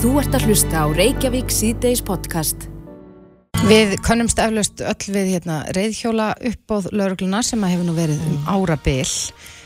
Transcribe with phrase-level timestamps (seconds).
[0.00, 2.68] Þú ert að hlusta á Reykjavík síðdeis podcast.
[3.68, 8.38] Við konumst eflaust öll við hérna, reyðhjóla uppbóð laurugluna sem að hefur nú verið um
[8.48, 9.04] ára bil.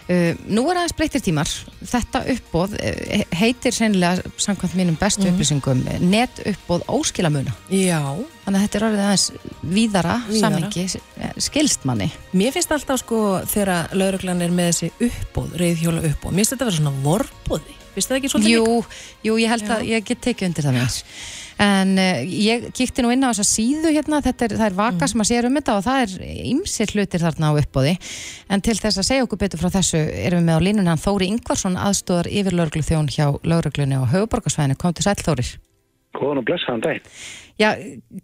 [0.05, 1.49] Uh, nú er aðeins breytir tímar.
[1.87, 7.55] Þetta uppbóð uh, heitir sennilega, samkvæmt mínum bestu upplýsingum, net uppbóð óskilamuna.
[7.71, 8.03] Já,
[8.45, 9.29] Þannig að þetta er orðið aðeins
[9.63, 10.43] víðara, Víðara.
[10.43, 10.85] samhengi,
[11.47, 12.11] skilst manni.
[12.37, 13.23] mér finnst alltaf sko
[13.55, 17.79] þegar lauruglan er með þessi uppbóð, reyðhjóla uppbóð, mér finnst þetta að vera svona vorbóði,
[17.95, 19.01] finnst það ekki svolítið Jú, líka?
[19.29, 21.03] jú, ég held að ég get tekið undir það þess.
[21.65, 25.07] En uh, ég kíkti nú inn á þessa síðu hérna, þetta er, það er vaka
[25.07, 26.15] sem að sér um þetta og það er
[26.51, 27.93] ymsir hlutir þarna á uppbóði.
[28.51, 31.05] En til þess að segja okkur betur frá þessu erum við með á línunni hann
[31.05, 34.79] Þóri Ingvarsson aðstóðar yfir lauruglu þjón hjá lauruglunni og höfuborgarsvæðinu.
[34.83, 35.53] Kom til sæl Þórir.
[36.19, 37.07] Góðan og blessaðan daginn.
[37.59, 37.71] Já,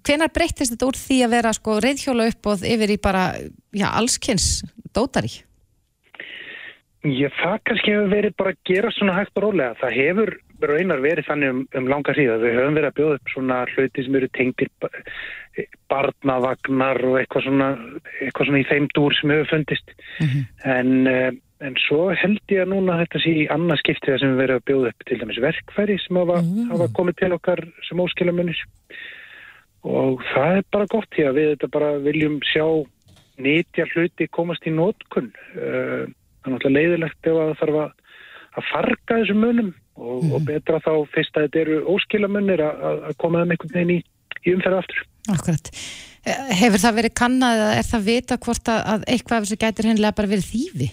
[0.07, 3.25] hvenar breyttist þetta úr því að vera sko reyðhjóla uppbóð yfir í bara,
[3.71, 4.65] já, allskins
[4.95, 5.31] dótari?
[7.09, 9.77] Ég, það kannski hefur verið bara að gera svona hægt og rólega.
[9.81, 10.33] Það hefur
[10.69, 12.43] raunar verið þannig um, um langa síðan.
[12.43, 14.91] Við höfum verið að bjóða upp svona hluti sem eru tengtir ba-
[15.89, 17.71] barnavagnar og eitthvað svona,
[18.21, 19.95] eitthvað svona í þeim dúr sem hefur fundist.
[20.77, 21.31] en, uh,
[21.65, 24.69] en svo held ég að núna þetta sé í annað skiptið sem við verið að
[24.69, 26.39] bjóða upp til dæmis verkfæri sem hafa,
[26.75, 28.63] hafa komið til okkar sem óskilamunir.
[29.89, 32.65] Og það er bara gott því að við þetta bara viljum sjá
[33.41, 35.33] nýtja hluti komast í nótkunn.
[36.41, 37.91] Það er náttúrulega leiðilegt ef að það þarf að,
[38.71, 43.55] farga þessum munum og, og betra þá fyrst að þetta eru óskilamunir að, koma þeim
[43.55, 43.99] einhvern veginn í,
[44.47, 45.05] í umferð aftur.
[45.31, 45.71] Akkurat.
[46.25, 49.61] Eh, Hefur það verið kannað eða er það vita hvort að, að eitthvað af þessu
[49.61, 50.91] gætir hennilega bara verið þýfi?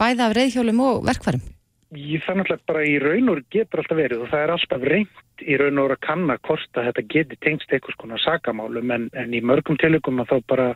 [0.00, 1.42] Bæða af reyðhjólum og verkvarum?
[1.90, 5.42] Ég það náttúrulega bara í raun og getur alltaf verið og það er alltaf reynd
[5.42, 9.34] í raun og að kanna hvort að þetta geti tengst eitthvað skonar sakamálum en, en
[9.34, 10.66] í mörgum tilökum að þá bara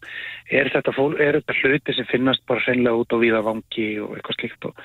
[0.51, 4.17] er þetta, fól, er þetta hluti sem finnast bara hreinlega út á víða vangi og
[4.17, 4.83] eitthvað slíkt og,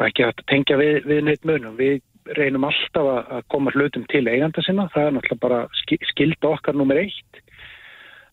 [0.00, 1.78] og ekki að tengja við, við neitt munum.
[1.78, 2.02] Við
[2.34, 6.74] reynum alltaf að, koma hlutum til eiganda sinna, það er náttúrulega bara ski- skylda okkar
[6.74, 7.42] nummer eitt.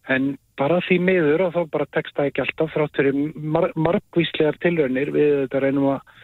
[0.10, 4.58] En bara því miður og þá bara tekst það ekki alltaf þrátt fyrir mar margvíslegar
[4.66, 5.14] tilraunir.
[5.14, 6.16] Við þetta reynum að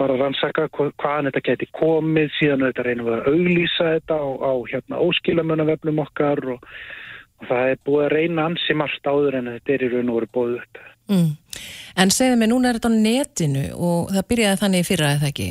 [0.00, 4.26] bara rannsaka hva- hvaðan þetta geti komið, síðan þetta reynum við að auglýsa þetta á,
[4.40, 6.64] á hérna óskilamönnavefnum okkar og,
[7.40, 10.20] og það er búið að reyna ansi margt áður en þetta er í raun og
[10.20, 10.80] veru búið upp.
[11.08, 11.30] Mm.
[11.98, 15.48] En segðu mig, núna er þetta á netinu og það byrjaði þannig fyrra eða ekki.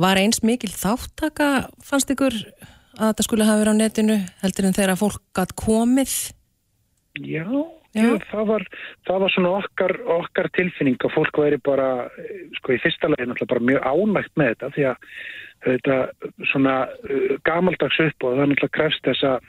[0.00, 1.48] Var eins mikil þáttaka,
[1.84, 2.36] fannst ykkur
[3.00, 6.14] að þetta skulle hafa verið á netinu, heldur en þegar fólk gætt komið?
[7.20, 7.44] Já,
[7.90, 8.06] Já.
[8.30, 8.64] það, var,
[9.08, 11.88] það var svona okkar, okkar tilfinning að fólk væri bara,
[12.60, 15.08] sko í fyrsta lagi náttúrulega bara mjög ánægt með þetta því að
[15.64, 15.96] þetta
[16.52, 19.48] svona uh, gamaldags upp og það náttúrulega krefst þess að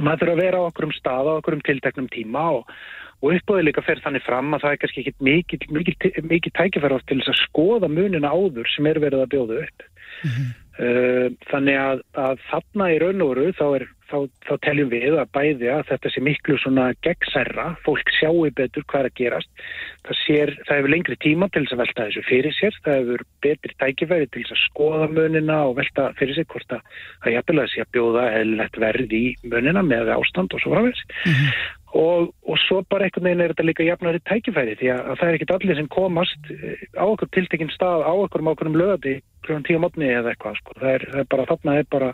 [0.00, 2.74] maður þurfa að vera á okkur um stað á okkur um tilteknum tíma og,
[3.20, 7.00] og uppbóðið líka fer þannig fram að það er kannski ekki mikið, mikið, mikið tækifæra
[7.06, 9.86] til þess að skoða munina áður sem er verið að bjóða upp.
[10.80, 15.16] Uh, þannig að, að þarna í raun og veru þá, er, þá, þá teljum við
[15.20, 19.64] að bæði að þetta sé miklu svona gegnsærra, fólk sjáu betur hvað er að gerast,
[20.06, 23.26] það, sér, það hefur lengri tíma til þess að velta þessu fyrir sér, það hefur
[23.46, 26.94] betri tækifæri til þess að skoða munina og velta fyrir sér hvort að
[27.24, 31.04] það jafnilega sé að bjóða eðlilegt verð í munina með ástand og svo framvegs.
[31.90, 35.30] Og, og svo bara einhvern veginn er þetta líka jafnari tækifæri því að, að það
[35.30, 38.78] er ekkit allir sem komast eh, á okkur tiltekinn stað á okkur um okkur um
[38.78, 40.76] lögati klukkan tíu mótni eða eitthvað sko.
[40.78, 42.10] það, er, það er bara þarna er bara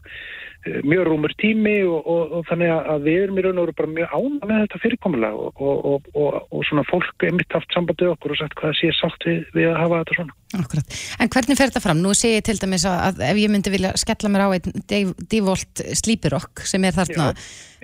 [0.87, 3.93] mjög rúmur tími og, og, og þannig að- við erum í raun og veru bara
[3.97, 8.01] mjög ána með þetta fyrirkomulega og, og, og, og svona fólk er mitt haft samband
[8.03, 10.37] við okkur og sagt hvað sé sátt við, við að hafa þetta svona.
[10.61, 10.97] Akkurat.
[11.21, 12.01] En hvernig fer þetta fram?
[12.03, 15.15] Nú sé ég til dæmis að, að ef ég myndi vilja skella mér á einn
[15.31, 17.33] Divolt Sleepyrock sem er þarna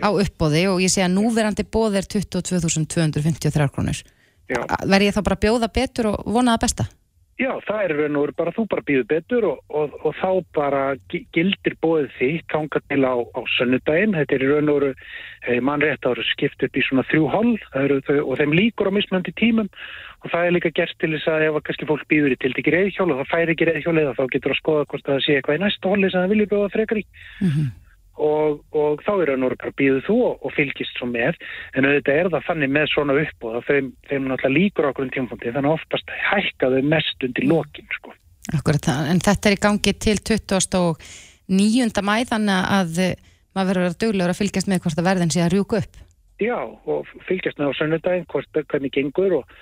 [0.03, 4.03] á uppbóði og ég sé að núverandi bóð er 22.253 krónur.
[4.51, 4.61] Já.
[4.85, 6.87] Verð ég þá bara bjóða betur og vona það besta?
[7.43, 10.29] Já, það er raun og veru bara þú bara býður betur og, og, og þá
[10.55, 14.15] bara gi- gildir bóðið þitt tanga til á, á sönnudaginn.
[14.15, 17.53] Þetta er raun og veru eh, mannrétt ára skipt upp í svona þrjú hol
[18.23, 19.67] og þeim líkur á mismöndi tímum
[20.23, 22.77] og það er líka gert til þess að ef kannski fólk býður í til ekki
[22.77, 25.59] reyðhjól og það færi ekki reyðhjól eða þá getur að skoða hvort það sé eitthvað
[25.59, 27.07] í næsta holi sem það vilja bjóða frekar í.
[28.23, 31.39] Og, og þá er og veru bara býður þú og, og fylgist svo með
[31.75, 35.13] en auðvitað er það þannig með svona uppbóð að þeim, þeim náttúrulega líkur okkur um
[35.17, 38.15] tímfundi þannig að oftast hækka þau mest undir lokin sko.
[38.53, 42.05] Akkurat, en þetta er í gangi til 29.
[42.07, 43.19] mæ þannig að eh,
[43.57, 46.01] maður verður að vera duglegur að fylgjast með hvort að verðin sé að rjúka upp.
[46.43, 46.59] Já,
[46.91, 49.57] og fylgjast með á sönnudaginn hvort hvernig gengur og,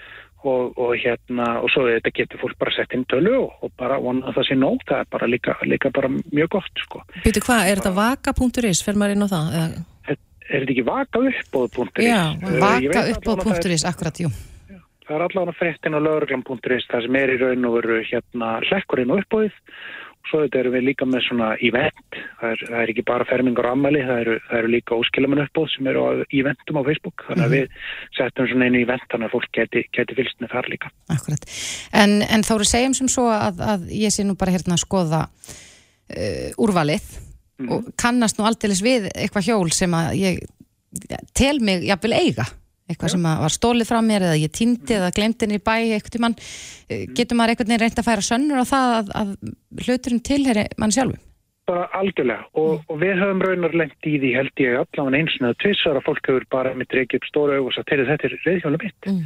[0.48, 3.98] og, og hérna, og svo þetta getur fólk bara sett inn tölu og, og bara
[4.02, 7.02] vona að það sé nóg, það er bara líka, líka bara mjög gott, sko.
[7.24, 9.50] Býtu hvað, er þetta vaka.is, fer maður inn á það?
[9.60, 9.74] Er,
[10.48, 12.06] er þetta ekki vaka uppbóð.is?
[12.06, 12.22] Já,
[12.64, 14.32] Vaka uppbóð.is, akkurat, jú.
[15.10, 19.10] Það er allavega fréttin á lauruglan.is það sem er í raun og veru hérna hlekkurinn
[19.10, 19.56] og uppbóðið
[20.30, 23.74] svo erum við líka með svona event Það er, það er ekki bara fermingar og
[23.76, 27.24] ammali, það eru, það eru líka óskilamann uppbóð sem eru á íventum á Facebook.
[27.28, 27.74] Þannig að við
[28.16, 30.92] settum svona einu ívent þannig að fólk geti, geti fylst með þar líka.
[31.12, 31.44] Akkurat.
[32.00, 34.84] En, en þá eru segjum sem svo að, að ég sé nú bara hérna að
[34.86, 37.10] skoða uh, úrvalið
[37.68, 40.40] og kannast nú aldeilis við eitthvað hjól sem að ég
[41.36, 42.46] tel mig jafnvel eiga
[42.90, 45.74] eitthvað sem að var stólið frá mér eða ég týndi eða glemdi henni í bæ
[45.78, 46.36] eitthvað tímann.
[47.16, 49.34] Getur maður einhvern veginn reynd að færa sönnur á það að, að
[49.86, 51.18] hluturinn tilheri mann sjálfu
[51.70, 52.48] Bara algjörlega.
[52.58, 56.06] Og, og við höfum raunar lengt í því held ég allavega eins og tvissar að
[56.08, 59.06] fólk hefur bara dreikið upp stóra aug og sagt, heyrðu þetta er reyðhjóla mitt.
[59.06, 59.20] Mm.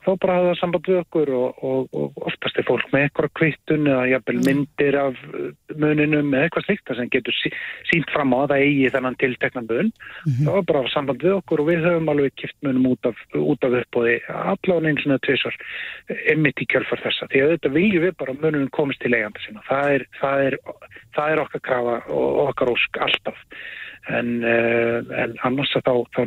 [0.00, 3.32] Þá bara hafa það samband við okkur og, og, og oftast er fólk með eitthvað
[3.36, 7.52] kvittun eða jafnvel myndir af uh, muninum eða eitthvað slikt sem getur sí,
[7.90, 9.90] sínt fram á að það eigi þennan tiltekna mun.
[10.24, 10.38] Mhm.
[10.46, 13.20] Það var bara hafa samband við okkur og við höfum alveg kipt munum út af,
[13.36, 15.60] út af uppbóði allavega eins og tvissar
[16.32, 17.28] emmitt í kjölfar þessa.
[17.28, 19.66] Því að þetta viljum við bara munum komist til eigandi sinna.
[19.68, 20.58] Það er, það er,
[21.18, 23.44] það er okkar krafa og okkar ósk alltaf
[24.08, 26.22] en, uh, en annars þá, þá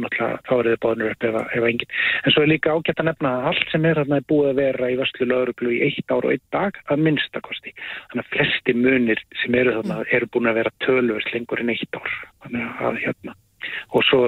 [0.45, 1.93] þá er þið bóðinur upp ef, ef engin
[2.23, 4.61] en svo er líka ágætt að nefna að allt sem er þarna er búið að
[4.61, 8.77] vera í vörslu lauruglu í eitt ár og eitt dag að minnstakosti þannig að flesti
[8.77, 12.13] munir sem eru þarna eru búin að vera tölvörs lengur en eitt ár.
[12.43, 13.35] Þannig að hérna.
[13.95, 14.25] Og svo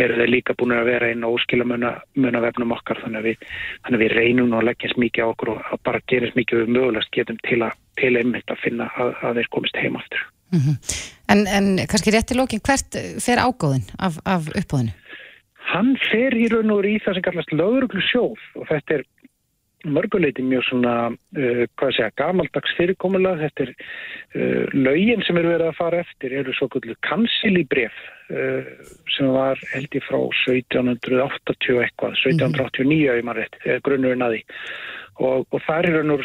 [0.00, 1.92] eru þeir líka búin að vera inn á óskilamuna
[2.46, 3.02] vefnum okkar.
[3.04, 3.44] Þannig að við,
[3.84, 7.12] þannig að við reynum og leggjast mikið á okkur og bara gerist mikið við mögulegast
[7.12, 10.26] getum til að, til einmitt að finna að, að þeir komist heim aftur
[11.32, 14.94] en, en kannski rétt í lókin hvert fer ágóðin af, af uppbóðinu?
[15.68, 19.06] Hann fer í raun og í það sem kallast löguruglu sjóð og þetta er
[19.86, 23.42] mörguleiti mjög svona, uh, hvað segja, gamaldags fyrirkomulag.
[23.44, 27.98] Þetta er uh, lögin sem eru verið að fara eftir eru svo kvöldu kansilíbref
[28.32, 28.70] uh,
[29.16, 34.42] sem var held ég frá 1780 eitthvað, 1789 ef maður rétt, þegar grunnurinn að því.
[35.18, 36.18] Og, og þar eru,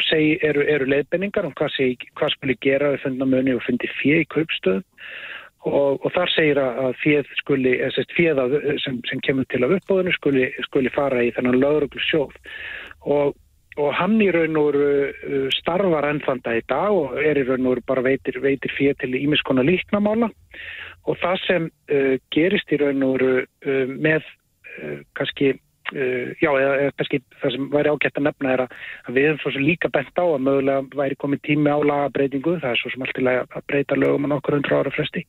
[0.46, 4.28] eru, eru leiðbenningar um hvað, seg, hvað skuli gera við fundamöni og fundi fjö í
[4.30, 4.84] kaupstöðum
[5.64, 7.72] og, og þar segir að fjöð skuli,
[8.16, 8.42] fjöð
[8.84, 12.36] sem, sem kemur til af uppbóðinu skuli, skuli fara í þennan lögruglu sjóð
[13.04, 13.34] og,
[13.80, 17.82] og hann í raun og veru starfar ennþanda í dag og er í raun og
[17.88, 20.30] bara veitir, veitir fjöð til ímiskona líknamála
[21.04, 25.54] og það sem uh, gerist í raun og uh, með uh, kannski
[25.92, 29.26] Uh, já, eða, eða kannski það sem væri ágætt að nefna er að, að við
[29.28, 33.04] hefum líka bent á að mögulega væri komið tími á lagabreitingu, það er svo sem
[33.04, 35.26] alltaf að breyta lögum á nokkur hundra ára fresti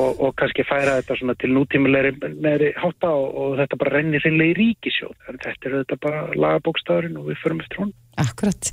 [0.00, 4.24] og, og kannski færa þetta svona til nútímulegri meðri hátta og, og þetta bara rennir
[4.24, 7.94] reynlega í ríkisjóð, þetta er þetta bara lagabókstafurinn og við förum eftir hún.
[8.22, 8.72] Akkurat.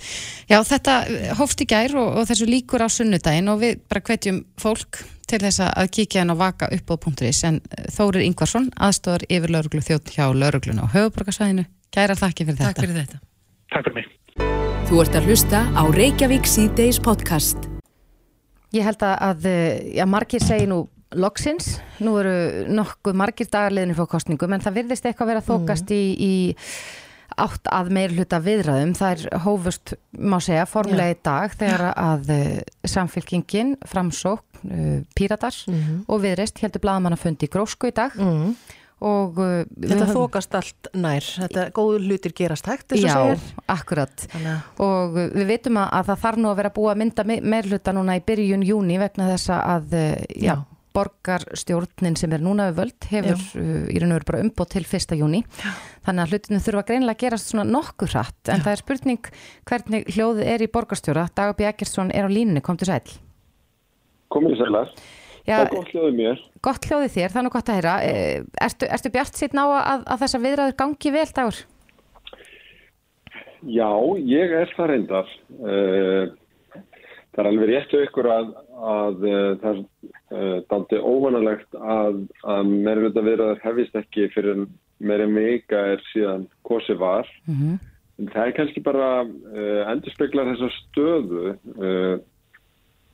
[0.50, 1.00] Já, þetta
[1.40, 5.40] hófst í gær og, og þessu líkur á sunnudaginn og við bara hvetjum fólk til
[5.44, 7.60] þess að kíkja henn og vaka upp á punkturis en
[7.94, 11.66] Þórir Ingvarsson, aðstofar yfir lauruglu þjótt hjá lauruglun á höfuborgarsvæðinu.
[11.94, 12.86] Gæra þakki fyrir Takk þetta.
[12.86, 13.20] fyrir þetta.
[13.74, 14.16] Takk fyrir mig.
[14.90, 17.70] Þú ert að hlusta á Reykjavík C-Days podcast.
[18.74, 19.46] Ég held að, að
[19.98, 20.84] já, margir segi nú
[21.18, 26.02] loksins, nú eru nokkuð margir dagarliðinu fyrir kostningum en það virðist eitthvað vera þokast í,
[26.14, 26.34] í
[27.46, 32.34] átt að meir hluta viðræðum það er hófust, má segja, formulega í dag þegar að
[32.36, 32.60] uh,
[32.94, 35.56] samfélkingin, framsókn, uh, píratar
[36.08, 38.56] og viðreist heldur bladamannafundi í grósku í dag Mm.
[39.02, 43.62] og við Þetta höfum- þokast allt nær, þetta góður hlutir gerast hægt, Já, að segja.
[43.72, 47.00] akkurat Þannig að, og við veitum að, að það þarf nú að vera búið að
[47.04, 49.96] mynda me- meirhluta núna í byrjun júni vegna þess að
[50.36, 50.56] já, Já.
[50.96, 54.84] Borgarstjórnin sem er núna við völd hefur uh, í raun og veru bara umbót til
[54.90, 55.70] fyrsta júni já.
[56.08, 59.32] þannig að hlutinu þurfa greinilega að gerast svona nokkur hratt en það er spurning
[59.70, 63.06] hvernig hljóðið er í borgarstjóra Dagabí Ekkertsson er á línunni, kom til sæl
[64.30, 64.92] Komið í sælar.
[65.48, 66.42] Já, Það er gott hljóðið mér.
[66.62, 69.64] gott hljóðið þér, það er nú gott að heyra Eh, Ertu, ertu bjart sitt ná
[69.66, 71.62] að, að þessa viðræður gangi vel dagur?
[73.66, 73.90] Já,
[74.24, 75.32] ég er það reyndar.
[75.60, 76.30] Eh,
[77.40, 78.50] Það er alveg rétt hjá ykkur að,
[78.92, 84.66] að eh, það er uh, daldi óvanalegt að, að meirfjölda viðræður hefist ekki fyrir
[85.00, 87.30] meirinn vika er síðan kosi var.
[87.48, 87.80] Mm
[88.20, 91.54] En það er kannski bara uh, endurspeglar þessa stöðu.
[91.80, 92.18] Uh,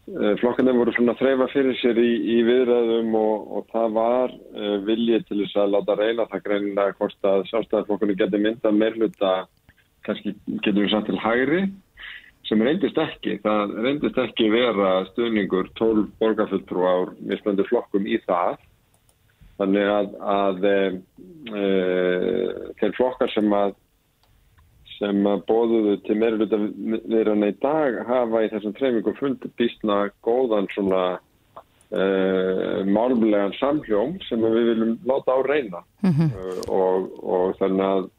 [0.10, 4.34] uh, flokkarnir voru svona að þreyfa fyrir sér í, í viðræðum og, og það var
[4.88, 9.34] viljið til þess að láta reyna það greinilega hvort að sjálfstæðarflokkurinn geti myndað meirhluta,
[10.08, 10.34] kannski
[10.66, 11.62] getur við sagt til hægri,
[12.50, 13.40] sem reyndist ekki.
[13.44, 18.60] Það reyndist ekki vera stuðningur 12 borgarfulltrú á mismöndu flokkum í það.
[19.56, 20.78] Þannig að, að e,
[21.56, 21.66] e,
[22.82, 23.76] þeir flokkar sem að
[24.96, 30.70] sem að bóðuðu til meiruluta viðrana í dag hafa í þessum treymingum fundi býstna góðan
[30.72, 31.02] svona
[31.92, 36.32] uh, málumlegan samhjóm sem að við viljum láta á reyna Mhm.
[36.32, 38.10] uh, og, og þannig að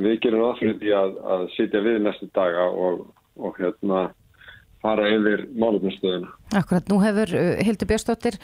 [0.00, 3.06] við gerum aðfrið því að, að sitja við næstu daga og,
[3.38, 4.08] og hérna
[4.80, 6.30] fara yfir málefnastöðuna.
[6.56, 8.38] Akkurat, nú hefur uh, Hildur Björnstóttir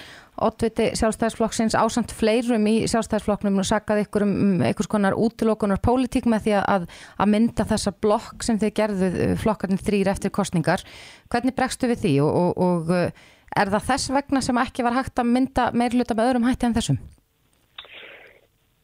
[0.44, 6.48] oddviti sjálfstæðisflokksins ásamt fleirum í sjálfstæðisflokknum og sagði ykkur um einhvers konar útilokunar pólitík með
[6.48, 10.84] því að, að mynda þessa blokk sem þið gerðu uh, flokkarnir þrýr eftir kostningar.
[11.32, 15.00] Hvernig bregstu við því og, og, og uh, er það þess vegna sem ekki var
[15.00, 17.00] hægt að mynda meirluta með öðrum hætti en þessum?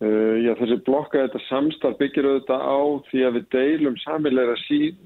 [0.03, 4.97] Uh, já, þessi blokka, þetta samstarf byggir auðvitað á því að við deilum saminleira sín,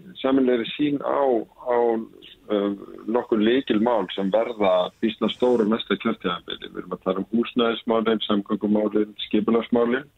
[0.72, 1.20] sín á,
[1.68, 1.76] á
[2.48, 2.70] uh,
[3.04, 6.70] nokkur leikil mál sem verða bísna stóru mesta kjörtjafabili.
[6.70, 10.08] Við erum að tala um húsnæðismálinn, samgöngumálinn, skipularsmálinn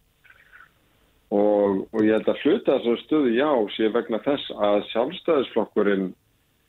[1.34, 6.12] og, og ég held að hluta þessar stöðu já sé vegna þess að sjálfstæðisflokkurinn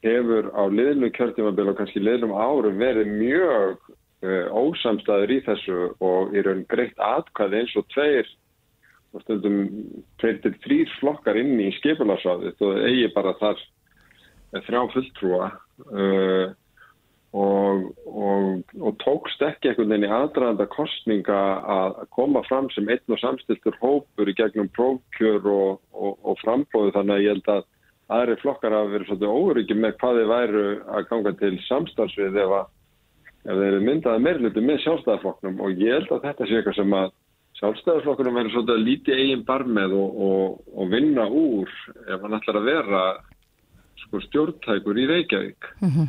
[0.08, 3.78] hefur á liðnum kjörtjafabili og kannski liðnum árum verið mjög
[4.20, 8.28] ósamstæður í þessu og í raun greitt atkvæði eins og tveir
[9.16, 9.60] og stundum
[10.22, 13.62] tveir til þrýr flokkar inn í skipularsvæðið og eigi bara þar
[14.66, 16.52] þrjá fulltrúa uh,
[17.38, 23.14] og, og, og tókst ekki einhvern veginn í aðdraðanda kostninga að koma fram sem einn
[23.14, 27.68] og samstiltur hópur í gegnum prófkjör og, og frambóðu þannig að ég held að
[28.10, 30.66] aðri flokkar hafa verið svolítið óryggi með hvað þið væru
[30.98, 32.76] að ganga til samstarfsvið ef að
[33.46, 36.96] ef þeir eru myndaði meirlutu með sjálfstæðarflokknum og ég held að þetta sé eitthvað sem
[37.00, 37.12] að
[37.60, 41.76] sjálfstæðarflokkunum verður svolítið að líti eigin barmið og, og, og vinna úr
[42.08, 43.04] ef hann ætlar að vera
[44.00, 45.68] sko, stjórntækur í Reykjavík.
[45.82, 46.08] Mm -hmm.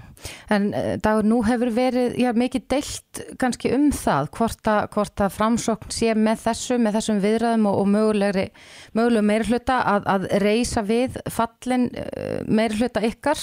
[0.54, 5.20] En eh, Dagur, nú hefur verið já, mikið deilt kannski um það hvort að, hvort
[5.20, 10.82] að framsókn sé með þessu, með þessum viðræðum og, og mögulega meirluta að, að reysa
[10.82, 13.38] við fallin eh, meirluta ykkar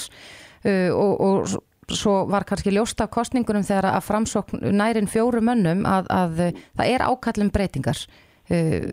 [0.64, 6.08] uh, og svo var kannski ljóst af kostningunum þegar að framsókn nærin fjóru mönnum að,
[6.12, 6.40] að
[6.76, 8.00] það er ákallum breytingar
[8.52, 8.88] uh,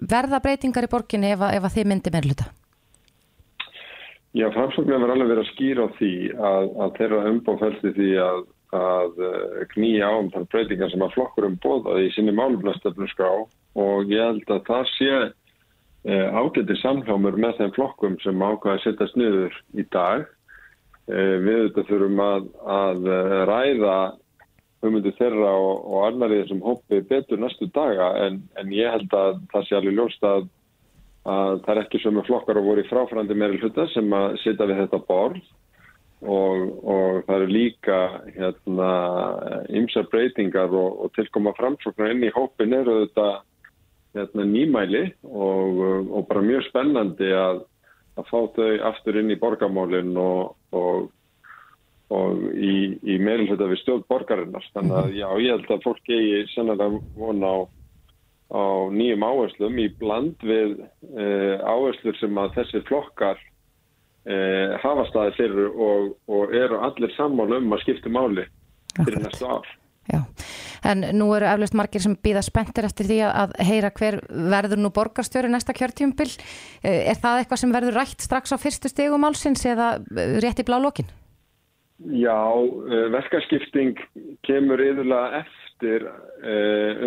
[0.00, 2.48] verða breytingar í borginni ef að, ef að þið myndi meðluta?
[4.36, 8.42] Já, framsóknum er alveg verið að skýra á því að, að þeirra umbóðfælti því að
[9.26, 14.10] uh, knýja á um þar breytingar sem að flokkurum bóðaði í sinni málumnastöfnum skrá og
[14.10, 19.10] ég held að það sé uh, ágæti samhjámur með þeim flokkum sem ákvaði að setja
[19.14, 20.39] sniður í dag Eh,
[21.10, 22.48] við þetta þurfum að,
[22.78, 23.98] að eh, ræða
[24.80, 29.16] hugmyndu þeirra og, og annar í þessum hópi betur næstu daga en, en ég held
[29.16, 30.46] að það sé alveg ljóst að,
[31.28, 34.68] að það er ekki sömu flokkar og voru í fráfrandi meiri hluta sem að sita
[34.68, 35.42] við þetta borð.
[36.20, 37.98] Og, og það eru líka
[38.34, 38.88] hérna,
[39.72, 43.28] ymsar breytingar og, og tilkoma framsóknar inn í hópin eru þetta
[44.18, 47.62] hérna, nýmæli og bara mjög spennandi að
[48.20, 51.10] að fá þau aftur inn í borgamálinn og, og,
[52.14, 54.66] og í, í meilhjóta við stjórn borgarinnar.
[54.74, 57.58] Þannig að já, ég held að fólk eigi sannlega vona á,
[58.54, 61.26] á nýjum áherslum í bland við e,
[61.64, 63.40] áherslur sem að þessi flokkar
[64.26, 64.36] e,
[64.84, 68.48] hafa staði fyrir og, og eru allir sammálu um að skipta máli
[69.00, 69.68] fyrir næstu ár.
[70.86, 74.92] En nú eru eflust margir sem býða spenntir eftir því að heyra hver verður nú
[74.94, 76.30] borgarstjóri næsta kjörtjumbil.
[76.82, 80.62] Eh, er það eitthvað sem verður rætt strax á fyrstu stegum álsins eða eh, rétt
[80.62, 81.08] í blá lokin?
[82.00, 83.98] Já, eh, verkaskipting
[84.46, 86.08] kemur yfirlega eftir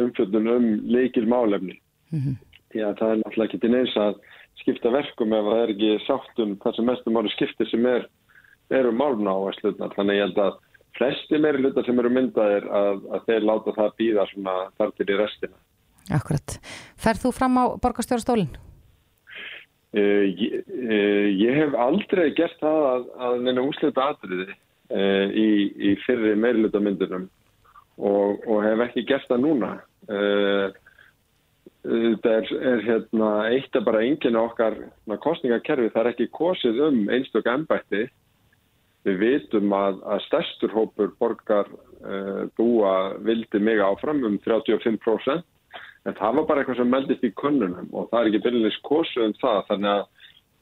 [0.04, 1.80] umfjöldun um leikil málefni.
[2.14, 2.36] Mm -hmm.
[2.74, 4.16] Já, það er náttúrulega ekki til neins að
[4.62, 8.08] skipta verkum ef það er ekki sáttum þar sem mestum ári skipti sem er,
[8.74, 9.90] eru málna á að slutna.
[9.96, 10.54] Þannig ég held að
[10.98, 15.08] flesti meiri hluta sem eru myndaðir að, að þeir láta það býða svona þar til
[15.10, 15.58] í restina.
[16.14, 16.58] Akkurat.
[17.00, 18.54] Færð þú fram á borgastjórastólinn?
[19.94, 25.50] Uh, ég, uh, ég hef aldrei gert það að, að neina úsleita atriði uh, í,
[25.92, 27.28] í fyrri meiri hluta myndunum
[28.02, 29.76] og, og hef ekki gert það núna.
[31.84, 34.76] Það er, er hérna, eitt að bara enginn okkar
[35.24, 38.02] kostningakerfi, það er ekki kosið um einstök ennbætti
[39.04, 42.94] Við vitum að, að stærstur hópur borgar uh, búa
[43.24, 45.44] vildi mig áfram um 35%
[46.04, 49.24] en það var bara eitthvað sem meldist í kunnunum og það er ekki byrjulegis kosu
[49.24, 50.06] um það þannig að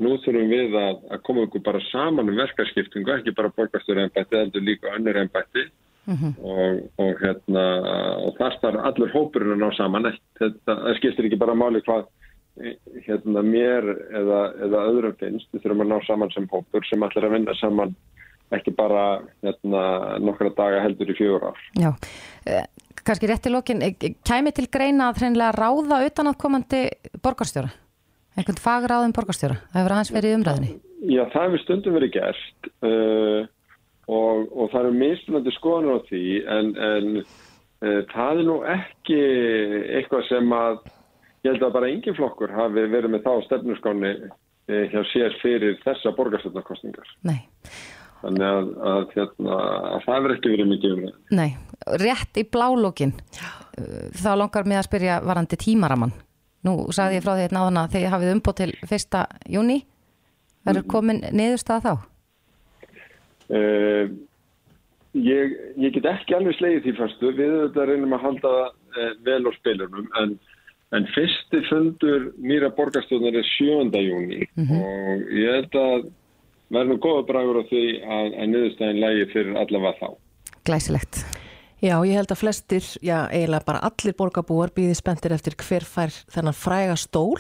[0.01, 4.38] nú þurfum við að, að koma okkur bara saman um verkarskiptingu, ekki bara borgastur ennbætti,
[4.38, 5.67] heldur líka önnur ennbætti
[6.05, 6.33] mm -hmm.
[6.41, 7.65] og, og, hérna,
[8.25, 12.05] og þar starf allur hópurinn að ná saman þetta, það skiptir ekki bara máli hvað
[13.07, 17.25] hérna, mér eða, eða öðrum finnst, við þurfum að ná saman sem hópur sem allir
[17.25, 17.95] að vinna saman
[18.58, 19.05] ekki bara
[19.43, 19.84] hérna,
[20.24, 21.62] nokkra daga heldur í fjögur ár.
[21.79, 21.91] Já,
[22.46, 22.65] eh,
[23.03, 23.96] kannski rétt í lokin, eh,
[24.27, 26.81] kæmi til greina að hreinlega ráða utan að komandi
[27.22, 27.72] borgarstjóra?
[28.38, 29.58] Einhvern fagráðum borgarstjóra?
[29.72, 30.79] Það hefur aðeins verið umræðinni.
[31.01, 33.48] Já, það hefur stundum verið gert uh,
[34.08, 39.17] og, og það eru mismunandi skoðanur á því en, en uh, það er nú ekki
[39.98, 40.77] eitthvað sem að
[41.41, 45.81] ég held að bara engin flokkur hafi verið með þá stefnuskáni uh, hjá sér fyrir
[45.81, 47.15] þessa borgarstjórnarkostningar.
[47.27, 47.41] Nei.
[48.21, 49.59] Þannig að, að, hérna,
[49.95, 51.15] að það verður ekki verið mikið um það.
[51.39, 51.49] Nei,
[52.01, 53.15] rétt í blálókin
[54.21, 56.13] þá langar mig að spyrja varandi tímaraman
[56.67, 59.77] nú sagði ég frá því hérna áðan að þegar hafið umbót til fyrsta júni
[60.67, 61.93] verður komin niðurstað þá?
[63.51, 64.11] Uh,
[65.17, 69.41] ég, ég get ekki alveg slegið því fyrstu, við þetta reynum að halda uh, vel
[69.49, 70.37] á spilunum en,
[70.95, 73.89] en fyrsti fundur nýra borgarstofnar er 7.
[74.05, 76.09] júni og ég held að
[76.71, 80.07] verður nú góða bragur á því að, að niðurstæðin lægi fyrir allavega þá.
[80.67, 81.23] Glæsilegt
[81.81, 86.11] Já, ég held að flestir, já, eiginlega bara allir borgarbúar býði spenntir eftir hver fær
[86.29, 87.39] þennan fræga stól.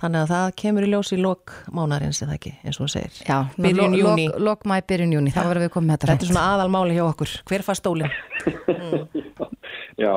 [0.00, 3.16] Þannig að það kemur í ljós í lok mánarins eða ekki, eins og hún segir.
[3.24, 4.26] Já, Byrjun júní.
[4.28, 6.98] lok, lok mæ, byrjun júni, þá verðum við komið með þetta Þetta er svona aðalmáli
[6.98, 7.32] hjá okkur.
[7.48, 8.12] Hver fær stólinn?
[10.04, 10.12] Já,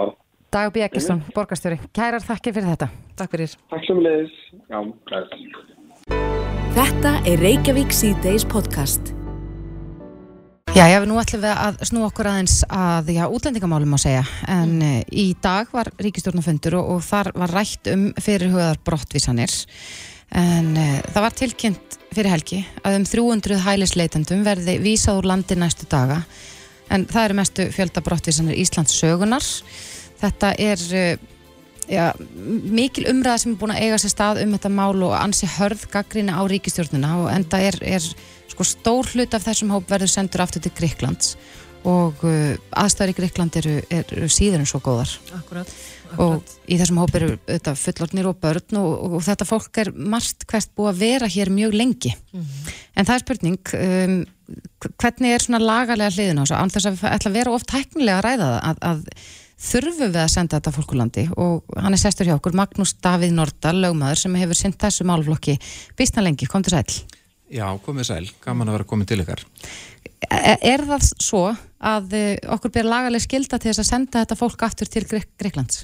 [0.53, 0.83] Dag B.
[0.85, 3.55] Eggesson, borgarstjóri, kærar þakkir fyrir þetta Takk fyrir.
[3.71, 4.35] takk sem leiðis.
[4.69, 5.72] Já, bless.
[6.73, 9.11] Þetta er Reykjavík C-Days podcast.
[10.73, 14.71] Já, já, nú ætlum við að snú okkur aðeins að, já, útlendingamálum má segja, en
[14.79, 15.03] mm.
[15.13, 19.53] í dag var ríkistjórnafundur og, og þar var rætt um fyrirhugaðar brottvísanir,
[20.33, 25.59] en uh, það var tilkynnt fyrir helgi að um 300 hælisleitendum verði vísað úr landi
[25.61, 26.23] næstu daga,
[26.89, 29.45] en það eru mestu fjölda brottvísanir Íslands sögunar.
[30.25, 31.32] Þetta er, uh,
[31.89, 32.11] já,
[32.77, 35.87] mikil umræða sem er búin að eiga sér stað um þetta mál og ansi hörð
[35.93, 38.05] gaggrinni á ríkistjórnina og enda er, er
[38.51, 41.35] sko stór hlut af þessum hóp verður sendur aftur til Gríklands
[41.83, 45.11] og uh, aðstæður í Gríkland eru, eru síður en svo góðar.
[45.35, 45.73] Akkurat.
[46.21, 49.89] og í þessum hóp eru auðvitað fullornir og börn og, og, og þetta fólk er
[49.97, 52.13] margt hvert búið að vera hér mjög lengi.
[52.93, 54.17] En það er spurning um,
[55.01, 56.59] hvernig er svona lagalega hliðin á þessu?
[56.59, 60.11] Án þess að við ætla að vera oft tæknilega að ræða það að, að þurfum
[60.11, 64.25] við að senda þetta fólkulandi og hann er sestur hjá okkur Magnús Davíð Nordal, lögmaður
[64.25, 65.57] sem hefur sinnt þessu málflokki
[65.97, 67.03] býstna lengi, kom til sæl
[67.53, 69.43] Já, komið sæl, gaman að vera komin til ykkar.
[70.25, 71.41] Er, er það svo
[71.83, 75.27] að uh, okkur ber lagaleg skilda til þess að senda þetta fólk aftur til Grík
[75.37, 75.83] Gríklands?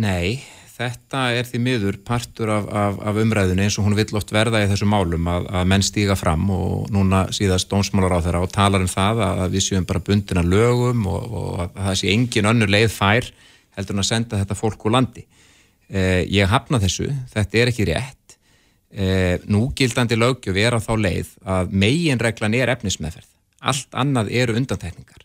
[0.00, 0.40] Nei,
[0.78, 4.62] þetta er því miður partur af, af, af umræðinu eins og hún vill oft verða
[4.62, 8.52] í þessu málum að, að menn stíga fram og núna síðast dónsmálar á þeirra og
[8.54, 12.50] talar um það að við séum bara bundina lögum og, og að það sé engin
[12.52, 13.32] önnur leið fær
[13.78, 15.24] heldur en að senda þetta fólk úr landi.
[15.88, 18.36] Eh, ég hafna þessu, þetta er ekki rétt.
[18.88, 23.30] Eh, núgildandi lögjöf er á þá leið að meginreglan er efnismeðferð.
[23.58, 25.24] Allt annað eru undantekningar.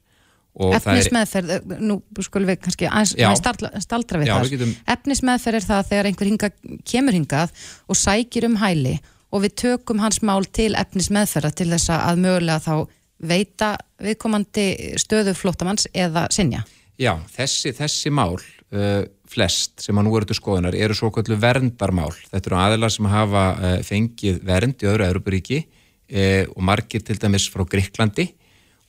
[0.53, 3.41] Það er- Efnismeðferð, uh, nú skulum við kannski aðeins
[3.81, 4.51] staldra, við Já, það.
[4.53, 6.49] getum- Efnismeðferð er það þegar einhver hinga,
[6.85, 7.49] kemur hingað
[7.89, 8.99] og sækir um hæli
[9.33, 12.87] og við tökum hans mál til efnismeðferða til þess að mögulega þá
[13.23, 16.63] veita viðkomandi stöðu flóttamanns eða sinja.
[17.01, 18.37] Já, þessi, þessi mál,
[18.73, 22.13] uh, flest sem að nú eru til skoðunar, eru svo kallu verndarmál.
[22.29, 27.17] Þetta eru aðilar sem hafa uh, fengið vernd í öðru Európaríki uh, og margir til
[27.17, 28.29] dæmis frá Gríklandi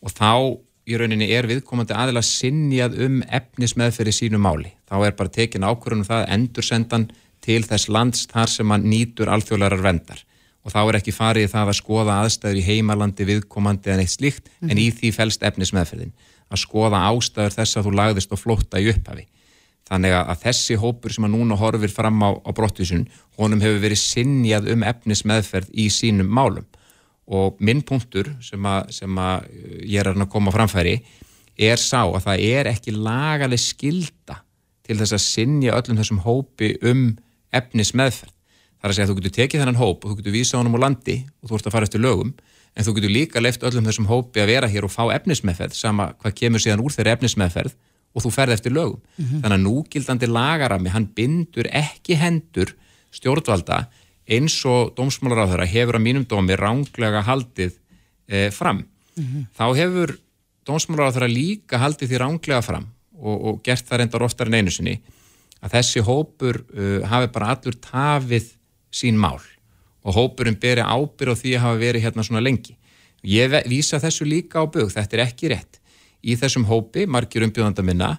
[0.04, 4.74] og þá í rauninni er viðkomandi aðilar sinjað um efnismeðferð í sínu máli.
[4.88, 7.08] Þá er bara tekin ákvörðunum það að endursendan
[7.44, 10.24] til þess lands þar sem hann nýtur alþjóðlegar vendar
[10.64, 14.48] og þá er ekki farið það að skoða aðstæður í heimalandi viðkomandi en eitt slíkt
[14.64, 16.14] en í því felst efnismeðferðin
[16.48, 19.26] að skoða ástæður þess að þú lagðist og flótta í upphafi.
[19.84, 23.04] Þannig að, að þessi hópur sem að núna horfir fram á, á brottvísun,
[23.36, 26.64] honum hefur verið sinjað um efnismeðferð í sínum málum
[27.24, 30.98] og minn punktur sem að, sem að uh, ég er að koma framfæri
[31.54, 34.40] er sá að það er ekki lagaleg skilda
[34.84, 37.06] til þess að sinja öllum þessum hópi um
[37.54, 38.32] efnismeðferð.
[38.74, 40.76] Það er að segja að þú getur tekið þennan hóp og þú getur vísað honum
[40.76, 42.34] á landi og þú ert að fara eftir lögum
[42.74, 46.10] en þú getur líka leift öllum þessum hópi að vera hér og fá efnismeðferð sama
[46.20, 47.76] hvað kemur síðan úr þeirri efnismeðferð
[48.14, 49.00] og þú ferð eftir lögum.
[49.40, 52.74] Þannig að núgildandi lagarami, hann bindur ekki hendur
[53.14, 53.86] stjórnvalda
[54.24, 57.74] eins og dómsmálaráðara hefur að mínum dómi ránglega haldið
[58.28, 58.84] eh, fram.
[59.54, 60.16] Þá hefur
[60.66, 64.98] dómsmálaráðara líka haldið því ránglega fram og, og gert það reyndar oftar en einu sinni
[65.64, 68.50] að þessi hópur uh, hafi bara allur tafið
[68.94, 69.40] sín mál
[70.04, 72.74] og hópurinn beri ábyrð á því að hafa verið hérna svona lengi.
[73.24, 75.78] Ég vísa þessu líka á bug, þetta er ekki rétt.
[76.20, 78.10] Í þessum hópi, margir umbjóðanda minna,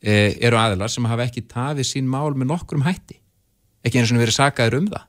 [0.00, 3.18] eh, eru aðilar sem hafa ekki tafið sín mál með nokkrum hætti.
[3.84, 5.04] Ekki eins og verið sakaður um það.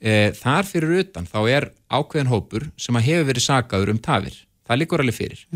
[0.00, 4.36] Eh, þar fyrir utan þá er ákveðin hópur sem að hefur verið sakaður um tafir.
[4.64, 5.46] Það líkur alveg fyrir.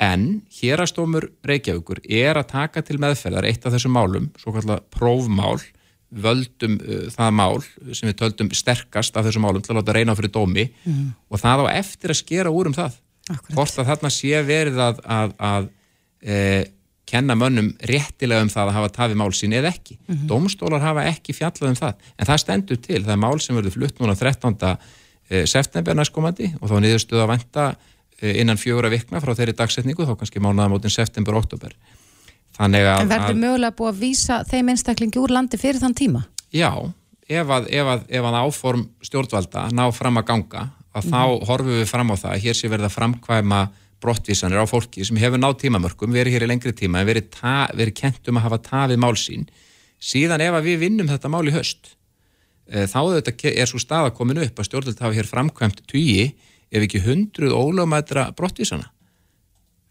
[0.00, 5.60] En hérastómur Reykjavíkur er að taka til meðferðar eitt af þessum málum, svo kallar prófmál,
[6.14, 10.14] völdum uh, það mál sem við töldum sterkast af þessum málum til að láta reyna
[10.14, 10.68] fyrir dómi
[11.26, 13.00] og það á eftir að skera úr um það.
[13.24, 13.54] Akkurat.
[13.56, 15.68] Hvort að þarna sé verið að, að, að
[16.20, 16.36] e,
[17.14, 19.96] kenna mönnum réttilega um það að hafa tafið mál sín eða ekki.
[20.28, 22.04] Dómstólar hafa ekki fjallað um það.
[22.18, 24.76] En það stendur til, það er mál sem verður flutt núna 13.
[25.30, 27.66] eh, september næstkomandi og þá niðurstöðu að venda
[28.20, 31.72] eh, innan fjögura vikna frá þeirri dagsetningu, þá kannski mánuðamótin september-oktober.
[32.58, 33.00] Þannig að...
[33.02, 36.20] En verður mögulega búið að vísa þeim einstaklingi úr landi fyrir þann tíma?
[36.54, 36.70] Já,
[37.26, 41.46] ef að, ef að, ef að áform stjórnvalda ná fram að ganga, að þá Mhm.
[41.48, 43.62] horfum við fram á það að hér sé verið að framkvæma
[44.04, 47.30] brottvísanir á fólki sem hefur náð tímamörkum, verið hér í lengri tíma en verið,
[47.74, 49.46] verið kent um að hafa tafið mál sín.
[49.98, 51.94] Síðan ef að við vinnum þetta mál í höst,
[52.68, 56.34] eh, þá er svo staða komin upp að stjórnvald hafa hér framkvæmt tugi
[56.70, 58.90] ef ekki hundruð ólögmætra brottvísana.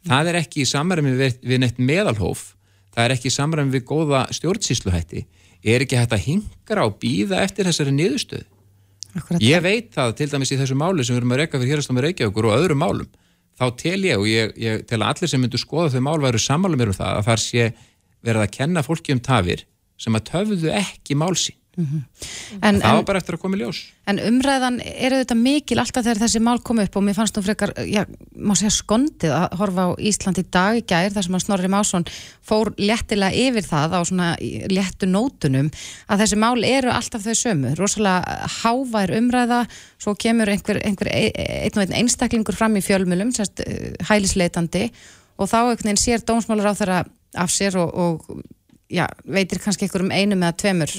[0.08, 2.56] Það er ekki í samræmi við, við neitt meðalhóf,
[2.94, 5.26] það er ekki í samræmi við góða stjórnsýsluhætti,
[5.64, 8.50] er ekki hægt að hingra og býða eftir þessari niðurstöðu.
[9.14, 9.44] Akkurat.
[9.46, 12.04] Ég veit það til dæmis í þessu máli sem við erum að reyka fyrir hérastámi
[12.04, 13.10] Reykjavíkur og öðrum málum,
[13.60, 16.42] þá tel ég og ég, ég tel að allir sem myndu skoða þau mál væru
[16.42, 17.68] sammála mér um það að þar sé
[18.24, 19.66] verið að kenna fólki um tafir
[20.00, 21.18] sem að töfðu ekki
[21.78, 22.04] mál sín.
[22.62, 23.80] En, Það var en, bara eftir að koma í ljós.
[24.08, 27.44] en umræðan er auðvitað mikil alltaf þegar þessi mál kom upp og mér fannst nú
[27.44, 28.04] frekar, já,
[28.36, 31.72] má segja skondið að horfa á Ísland í dag í gær þar sem að Snorri
[31.74, 32.06] Másson
[32.46, 34.30] fór léttilega yfir það á svona
[34.70, 35.72] léttu nótunum
[36.08, 39.64] að þessi mál eru alltaf þau sömu, rosalega hávær umræða,
[39.98, 43.64] svo kemur einhver, einhver ein, einn og einn einstaklingur fram í fjölmjölum, sérst
[44.10, 44.90] hælisleitandi
[45.40, 47.00] og þá einhvern veginn sér dómsmálar á þeirra
[47.42, 48.44] af sér og, og
[48.94, 50.92] já, veitir kannski einhverjum einum eða tveimur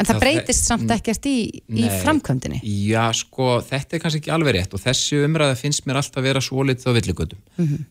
[0.00, 1.36] en það Já, breytist samt ekkert í,
[1.68, 1.90] í Nei.
[2.00, 6.24] framkvæmdini Já, sko, þetta er kannski ekki alveg rétt og þessi umræða finnst mér alltaf
[6.24, 7.42] vera svo litið á villigötum.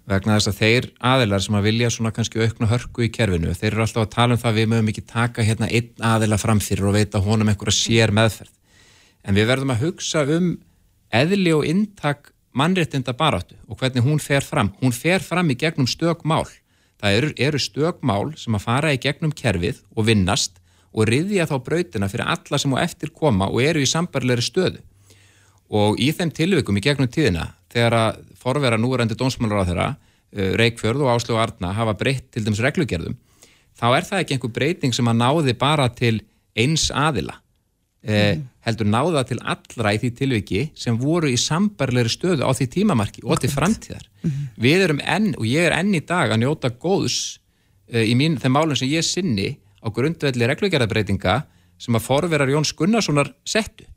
[0.10, 3.72] Vegna þess að þeir aðilar sem að vilja svona kannski aukna hörku í kerfinu, þeir
[3.72, 6.90] eru alltaf að tala um það að við mögum ekki taka hérna einn aðila framfyrir
[6.90, 8.56] og veita honum einhverja sér meðferð
[9.28, 10.54] en við verðum að hugsa um
[11.14, 14.74] eðli og inntak mannréttinda baráttu og hvernig hún fer fram.
[14.82, 16.48] Hún fer fram í gegnum stökmál
[17.00, 20.59] það eru, eru stökmál sem að fara í gegnum kerfið og vinnast
[20.94, 24.84] og riðja þá brautina fyrir alla sem á eftir koma og eru í sambarlegri stöðu.
[25.70, 29.90] Og í þeim tilvikum í gegnum tíðina þegar að forvera núverandi dónsmálar á þeirra
[30.30, 33.16] Reykjörð og Áslögu Arna hafa breytt til dæmis reglugerðum
[33.80, 36.20] þá er það ekki einhver breyting sem að náði bara til
[36.60, 37.40] eins aðila
[38.04, 42.70] eh, heldur náða til allra í því tilviki sem voru í sambarlegri stöðu á því
[42.76, 44.06] tímamarki og til framtíðar.
[44.60, 47.40] Við erum enn og ég er enn í dag að njóta góðs
[47.92, 51.40] eh, í mín, þeim málum sem ég sinni á grundvelli reglugerðabreitinga
[51.80, 53.88] sem að forverar Jóns Gunnarssonar settu.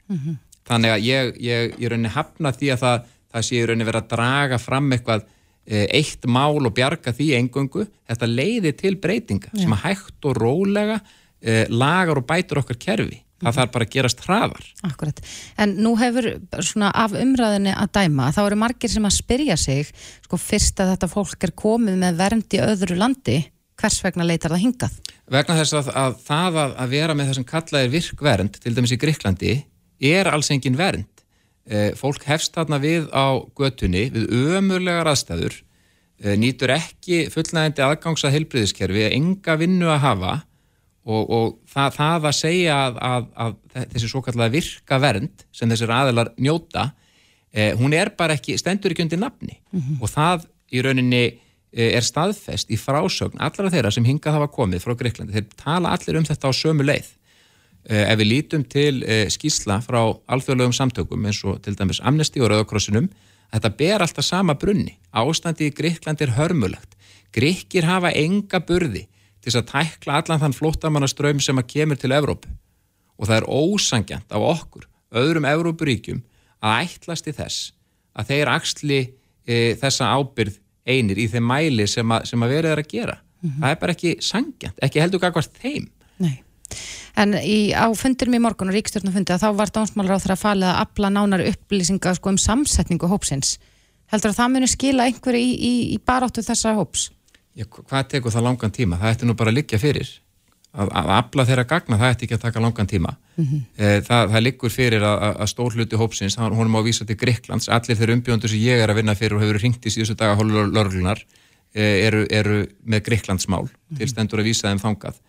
[0.69, 4.13] Þannig að ég, ég, ég rauninni hafna því að það, það sé rauninni verið að
[4.13, 5.25] draga fram eitthvað
[5.67, 10.39] eh, eitt mál og bjarga því engöngu, þetta leiði til breytinga sem að hægt og
[10.39, 11.01] rólega
[11.43, 13.23] eh, lagar og bætur okkar kerfi.
[13.43, 14.67] Það þarf bara að gerast hraðar.
[14.87, 15.17] Akkurat,
[15.59, 16.29] en nú hefur
[16.63, 19.91] svona af umræðinni að dæma, þá eru margir sem að spyrja sig,
[20.23, 23.41] sko fyrst að þetta fólk er komið með vernd í öðru landi
[23.81, 25.01] hvers vegna leitar það hingað?
[25.33, 29.01] vegna þess að, að það að, að vera með þessum kallaðir virkvernd, til dæmis í
[29.01, 29.57] Gríklandi
[30.13, 31.09] er alls engin vernd.
[31.63, 35.61] E, fólk hefst þarna við á götunni, við ömurlegar aðstæður
[36.19, 40.33] e, nýtur ekki fullnægandi aðgangs að heilbriðiskerfi enga vinnu að hafa
[41.07, 45.71] og, og það, það að segja að, að, að þessi svo kallaða virka vernd sem
[45.71, 46.89] þessir aðilar njóta
[47.55, 49.61] e, hún er bara ekki, stendur ekki undir nafni.
[50.03, 51.25] Og það í rauninni
[51.73, 55.33] er staðfest í frásögn allra þeirra sem hingað hafa komið frá Greiklandi.
[55.33, 57.09] Þeir tala allir um þetta á sömu leið.
[57.89, 62.43] Eh, Ef við lítum til eh, skýsla frá alþjóðlegum samtökum eins og til dæmis Amnesty
[62.43, 63.09] og Rauðakrossinum,
[63.55, 64.99] þetta ber alltaf sama brunni.
[65.11, 66.95] Ástandi í Greiklandi er hörmulegt.
[67.33, 69.07] Greikir hafa enga burði
[69.43, 72.53] til þess að tækla allan þann flóttamannaströym sem að kemur til Evrópu.
[73.19, 74.87] Og það er ósangjant á okkur,
[75.19, 76.23] öðrum Evrópuríkjum,
[76.63, 77.73] að ætlast í þess
[78.15, 82.73] að þeir axli e, þessa ábyrð einir í þeim mæli sem að, sem að verið
[82.77, 83.19] er að gera.
[83.43, 85.89] Það er bara ekki sangjant, ekki heldur gagvart þeim.
[86.23, 86.37] Nei.
[87.19, 90.43] En í, á fundirum í morgun og ríkstjórnafundi að þá var dómsmálar á þeirra að
[90.47, 93.59] falið að afla nánari upplýsinga sko, um samsetningu hópsins.
[94.13, 97.11] Heldur að það muni skila einhverju í, í, í baráttu þessa hóps?
[97.59, 98.97] Já, hva- hvað tekur það langan tíma?
[99.03, 100.09] Það ætti nú bara að liggja fyrir.
[100.73, 103.11] Að, að afla þeirra gagna, það ætti ekki að taka langan tíma.
[103.37, 103.57] Mhm.
[103.77, 106.87] e, það, það liggur fyrir að, að- að stór hluti hópsins, hann honum á að
[106.87, 109.85] vísa til Greiklands, allir þeir umbjóndur sem ég er að vinna fyrir og hefur ringt
[109.85, 111.21] í síðustu daga hólur lörglunar,
[111.77, 115.21] e, eru, eru með Greiklandsmál, til stendur að vísa þeim þangað.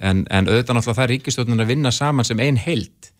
[0.00, 3.12] En, en auðvitað náttúrulega það er ríkistjórnin að vinna saman sem ein heild.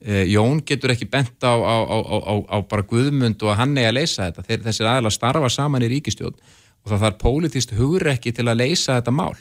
[0.00, 3.90] E, Jón getur ekki bent á, á, á, á, bara guðmund og að hann eigi
[3.90, 4.46] að leysa þetta.
[4.48, 8.96] Þeir, þessir aðeins starfa saman í ríkistjórn og það þarf pólitíst hugrekki til að leysa
[9.00, 9.34] þetta mál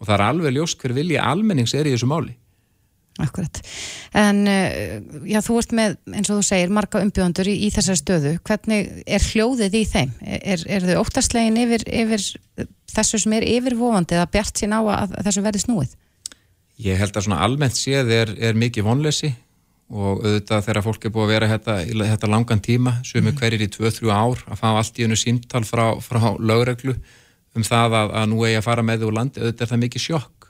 [0.00, 2.34] og það er alveg ljóst hver vilji almennings er í þessu máli.
[3.22, 3.60] Akkurat.
[4.18, 4.96] En uh,
[5.30, 8.32] já, þú ert með, eins og þú segir, marga umbjóðandur í, í þessari stöðu.
[8.42, 10.14] Hvernig er hljóðið í þeim?
[10.26, 12.24] Er, er þau óttaslegin yfir, yfir
[12.94, 15.94] þessu sem er yfirvofandi eða bjart sín á að, að þessu verði snúið?
[16.82, 19.30] Ég held að svona almennt séð er, er mikið vonleysi
[19.94, 23.36] og auðvitað þegar fólk er búið að vera þetta, í þetta langan tíma, sumi Mhm.
[23.38, 26.96] hverjir í 2-3 ár, að fá allt í einu símtal frá, frá lögreglu
[27.54, 30.04] um það að, að nú eigi að fara með úr landi, auðvitað er það mikið
[30.08, 30.48] sjokk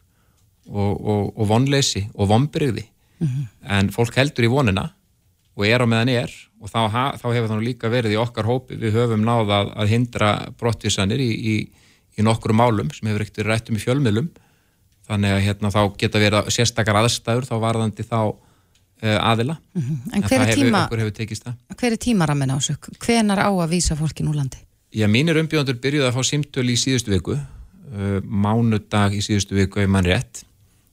[0.71, 2.89] og, og, og vonleysi og vonbrygði,
[3.25, 3.43] Mhm.
[3.71, 4.89] en fólk heldur í vonina
[5.55, 8.19] og er á meðan er og þá, ha, þá hefur það nú líka verið í
[8.19, 11.55] okkar hópi, við höfum náð að, hindra brottvísanir í, í,
[12.19, 14.33] í nokkru málum sem hefur ekkert verið rættum í fjölmiðlum
[15.07, 20.43] þannig að hérna þá geta verið sérstakar aðstæður þá varðandi þá uh, aðila En hver
[20.43, 22.77] það hefur, hefur tekist það hver er tímarammin á þessu?
[22.99, 24.64] Hvenar á að vísa fólkin úr landi?
[24.95, 29.83] Já, mínir umbjóðandur byrjuði að fá símtöl í síðustu viku uh, mánudag í síðustu viku
[29.83, 30.45] ef mann rétt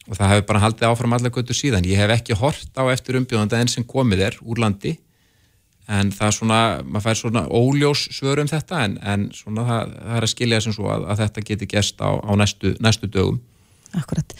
[0.08, 3.20] og það hefur bara haldið áfram allar göttur síðan ég hef ekki hort á eftir
[3.20, 4.96] umbjóðanda enn sem komið er úr landi
[5.92, 9.96] en það er svona, maður fær svona óljós svör um þetta en, en svona það,
[10.00, 13.12] það er að skilja sem svo að, að þetta geti gest á, á næstu, næstu
[13.12, 13.42] dögum
[13.98, 14.34] Akkurat.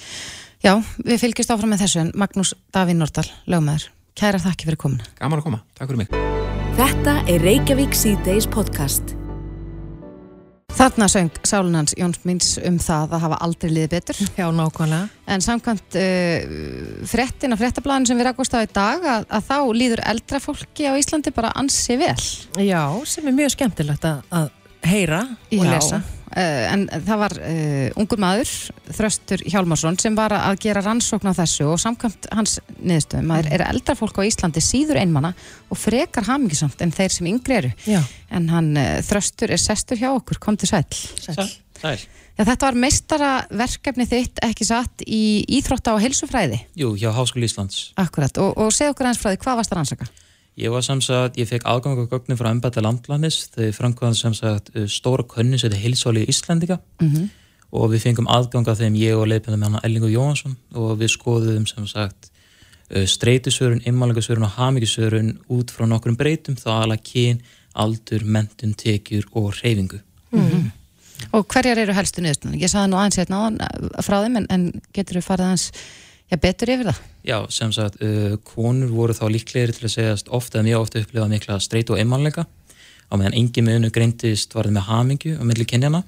[0.64, 5.10] Já, við fylgjast áfram með þessu en Magnús Davíð Nordal, lögmaður, kæra þakki fyrir komuna.
[5.20, 9.18] Gaman að koma, takk fyrir mig Þetta er Reykjavík C-Days podcast.
[10.72, 14.22] Þarna söng Sálunans Jóns Míns um það að hafa aldrei liðið betur.
[14.40, 15.10] Já, nákvæmlega.
[15.30, 16.56] En samkvæmt uh,
[17.12, 20.88] frettin af frettablaðin sem við rakast á í dag að, að þá líður eldra fólki
[20.90, 22.16] á Íslandi bara ansi vel.
[22.64, 24.50] Já, sem er mjög skemmtilegt að, að
[24.88, 26.02] heyra og lesa.
[26.02, 28.52] Uh, en það var uh, ungur maður,
[28.96, 33.66] Þröstur Hjálmarsson, sem var að gera rannsókn á þessu og samkvæmt hans niðurstöðum að er
[33.68, 35.34] eldra fólk á Íslandi síður einmana
[35.68, 37.74] og frekar hamingisamt en þeir sem yngri eru.
[37.90, 40.86] Já, En hann uh, Þröstur er sestur hjá okkur, kom til sæl.
[41.20, 41.50] sæl.
[41.82, 42.00] Sæl.
[42.38, 46.62] Já, þetta var meistara verkefni þitt ekki satt í Íþrótta og heilsufræði.
[46.80, 47.92] Jú, hjá Háskóli Íslands.
[48.00, 50.08] Akkurat, og, og segð okkur hans frá því, hvað varst að rannsaka?
[50.60, 54.34] Ég var sem sagt, ég fekk aðgang á gögnum frá embæta landlænis þegar framkvæðan sem
[54.36, 57.30] sagt uh, stóra könnu sem þetta heilsáli Íslandika Mm
[57.72, 61.14] og við fengum aðgang á þeim ég og leipinu með hann Ellingur Jóhansson og við
[61.14, 62.30] skoðum sem sagt
[62.92, 69.28] uh, streytusörun, immálingasörun og hamigisörun út frá nokkrum breytum þá alveg kyn, aldur, mentun, tekjur
[69.32, 70.02] og reyfingu.
[71.38, 72.60] Og hverjar eru helstu niðurstöðun?
[72.60, 75.68] Ég saði nú aðeins hérna uh, frá þeim, en, en getur þú farið aðeins
[76.32, 77.02] já, betur yfir það?
[77.28, 81.30] Já, sem sagt, uh, konur voru þá líklegri til að segjast ofta mjög ofta upplifað
[81.36, 82.46] mikla streytu og einmannleika
[83.12, 86.04] á meðan engin meðinu greindist varðið með hamingju á milli kynjana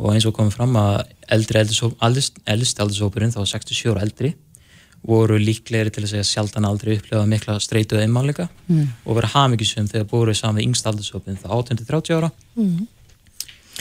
[0.00, 4.34] og eins og komið fram að eldri eldst aldursópurinn, þá 67 ára eldri
[5.04, 8.86] voru líklegri til að segja sjaldan aldrei upplifað mikla streytu og einmannleika Mm.
[9.06, 12.86] og vera hamingjusum þegar búið saman við yngst aldursópurinn, þá 18-30 ára Mm.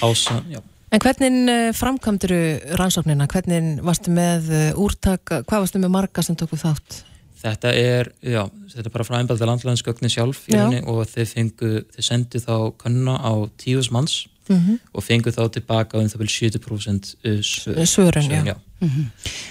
[0.02, 0.44] Ása,
[0.90, 2.40] En hvernig uh, framkvæmduru
[2.80, 3.28] rannsóknina?
[3.30, 7.04] Hvernig varstu með uh, úrtak, hvað varstu með marga sem tóku þátt?
[7.40, 8.42] Þetta er, já,
[8.74, 13.16] þetta er bara frá einbælda landlæðinsgögnin sjálf rauninni og þeir fengu, þeir sendu þá kannuna
[13.22, 14.78] á tíus manns Mm -hmm.
[14.94, 18.56] og fengu þá tilbaka um það vel 70% uh, svör, Svörun, já.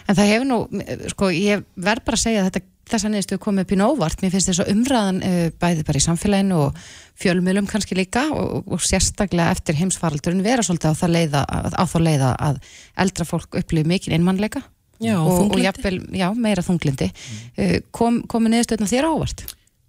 [0.08, 0.58] En það hefur nú,
[1.08, 4.22] sko, ég verð bara að segja að þetta, þessa niðurstöðu komið upp í nóvart.
[4.24, 6.80] Mér finnst þess að umræðan uh, bæði bara í samfélaginu og
[7.18, 11.98] fjölmjölum kannski líka og, og sérstaklega eftir heimsfaraldurinn vera svolítið á, það leiða, á þá
[12.04, 12.58] leiða að
[13.04, 14.64] eldra fólk upplifir mikið einmannleika
[14.98, 17.06] Já, og, og jafnvel, já, meira þunglindi.
[17.54, 19.44] Uh, kom, komið niðurstöðuna þér á óvart?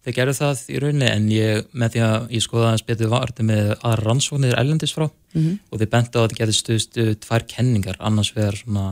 [0.06, 3.44] Þeir gerðu það í rauninni en ég, með því að ég skoða aðeins betur varti
[3.46, 5.60] með aðra rannsóknir ellendis frá Mhm.
[5.70, 8.86] og þeir benda á að það getur stuðst uh, tvær kenningar, annars vegar svona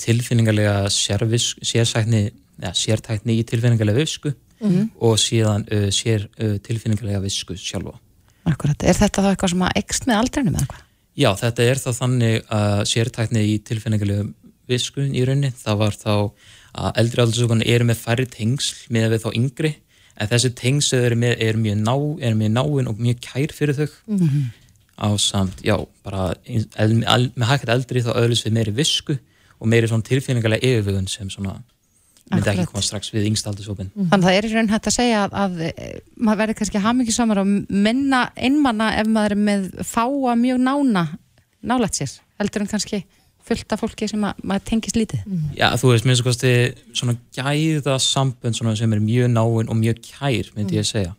[0.00, 2.22] tilfinningarlega sérsækni,
[2.62, 4.90] ja, sértækni í tilfinningarlega visku Mhm.
[5.04, 7.92] og síðan uh, sér uh, tilfinningarlega visku sjálfa.
[8.48, 10.82] Akkurat, er þetta þá eitthvað sem að ekst með aldrinum eða hvað?
[11.16, 14.24] Já, þetta er þá þannig að sértækni í tilfinningarlega
[14.68, 16.14] visku í rauninni, það var þá
[16.76, 19.74] að eldri aldursókun eru með færri tengsl með við þá yngri,
[20.16, 23.74] en þessi tengsl eru, með, eru mjög ná, eru mjög náin og mjög kær fyrir
[23.76, 24.50] þau Mhm.
[24.96, 29.18] á samt, já, bara með hægt eldri þá öðlust við meiri visku
[29.60, 31.58] og meiri svona tilfinningarlega yfirvögun sem svona
[32.32, 33.92] myndi ekki koma strax við yngstaldusópin.
[33.94, 36.82] Þannig að það er í raun hægt að segja að, að eh, maður verður kannski
[36.82, 37.52] hamingisamar og
[37.86, 41.04] minna einmanna ef maður er með fáa mjög nána
[41.66, 43.04] nálægt sér, heldur en kannski
[43.46, 45.22] fullt af fólki sem að, maður tengist lítið.
[45.54, 46.52] Já, þú veist, minnst kosti
[46.90, 51.14] svona gæða sambönd svona sem er mjög náin og mjög kær, myndi ég segja.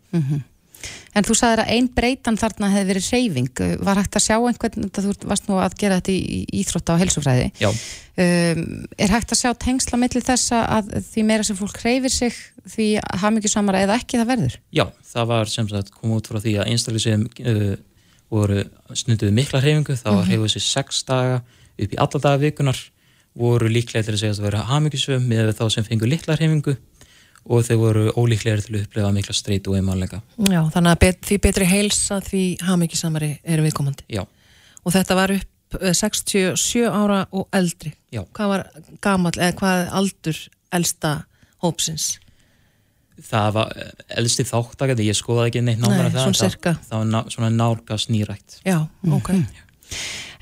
[1.17, 4.89] En þú sagðir að ein breytan þarna hefði verið reyfing, var hægt að sjá einhvern,
[4.93, 8.61] þú varst nú að gera þetta í, íþrótta og helsufræði, Já, um,
[9.01, 12.37] er hægt að sjá tengsla milli þessa að því meira sem fólk reyfir sig
[12.67, 12.87] því
[13.23, 14.57] hamingisamara eða ekki það verður?
[14.75, 17.73] já, það var sem sagt kom út frá því að einstaklega sem uh,
[18.33, 21.41] voru snunduð mikla hreyfingu, þá var hreyfuð sér sex daga
[21.77, 22.79] upp í alla daga vikunar,
[23.37, 26.75] voru líklega til að segja að vera hamingisum með þá sem fengu litla hreyfingu
[27.47, 30.21] og þeir voru ólíklega til að upplefa mikla streytu og einmannleika.
[30.51, 34.03] Já, þannig að bet, því betri heilsa því hafmyggjusamari eru viðkomandi.
[34.11, 34.25] Já,
[34.87, 37.91] Og þetta var upp eh, 67 ára og eldri.
[38.13, 38.21] Já.
[38.37, 38.63] Hvað var
[39.03, 40.37] gamall, eða hvað aldur
[40.71, 41.11] elsta
[41.63, 42.17] hópsins?
[43.27, 43.71] Það var
[44.21, 46.23] elsti þáttakandi, ég skoðaði ekki neitt náttúrulega Nei, það.
[46.27, 46.73] svona það- sirka.
[46.89, 48.59] Það var ná, svona nálgast nýrætt.
[48.63, 48.77] Já,
[49.11, 49.31] ok.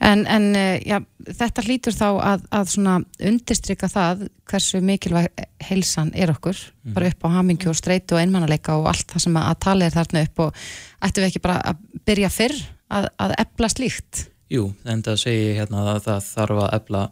[0.03, 2.95] En, en eh, já, þetta hlýtur þá að, að svona
[3.29, 6.59] undirstrykka það hversu mikilvæg heilsan er okkur,
[6.95, 9.87] bara upp á hamingju og streitu og einmannaleika og allt það sem að, að tala
[9.87, 10.63] er þarna upp og
[11.07, 12.57] ættum við ekki bara að byrja fyrr
[12.91, 14.25] að, að ebla slíkt?
[14.51, 17.05] Jú, en það segi hérna að það þarf að efla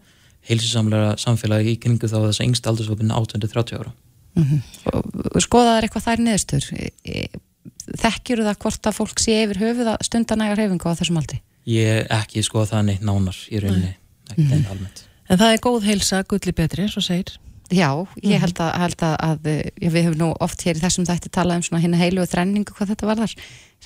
[0.50, 3.96] heilsisamlega samfélagi í kringu þá þess að yngst aldursopin 830 ára.
[4.34, 6.69] og skoðaðar eitthvað þær niðurstur
[8.04, 11.39] þekkjur það hvort að fólk sé yfir höfuð að stunda nægar hefingu á þessum aldi
[11.69, 13.95] Ég ekki skoða það neitt nánar í rauninni,
[14.32, 15.04] ekki neitt almennt.
[15.32, 17.38] En það er góð heilsa, gulli betri, eins og segir.
[17.73, 17.89] já,
[18.21, 19.38] ég held að, held að, að
[19.80, 22.30] já, við höfum nú oft hér í þessum þætti talað um svona hérna heilu og
[22.30, 23.34] þrenningu hvað þetta varðar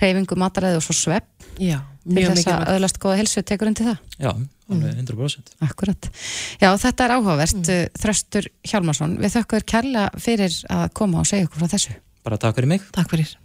[0.01, 1.29] reyfingu, mataræði og svo svepp
[1.61, 2.71] Já, til mjög þess að mikilvægt.
[2.73, 4.31] öðlast góða helsu tekur undir það Já,
[4.69, 5.53] alveg 100%.
[5.69, 6.09] Akkurat.
[6.59, 7.93] Já, þetta er áhugavert mm.
[8.01, 11.93] Þröstur Hjálmarsson, við þökkum þér kærlega fyrir að koma og segja okkur frá þessu
[12.27, 12.81] Bara takk fyrir mig.
[12.91, 13.37] Takk fyrir.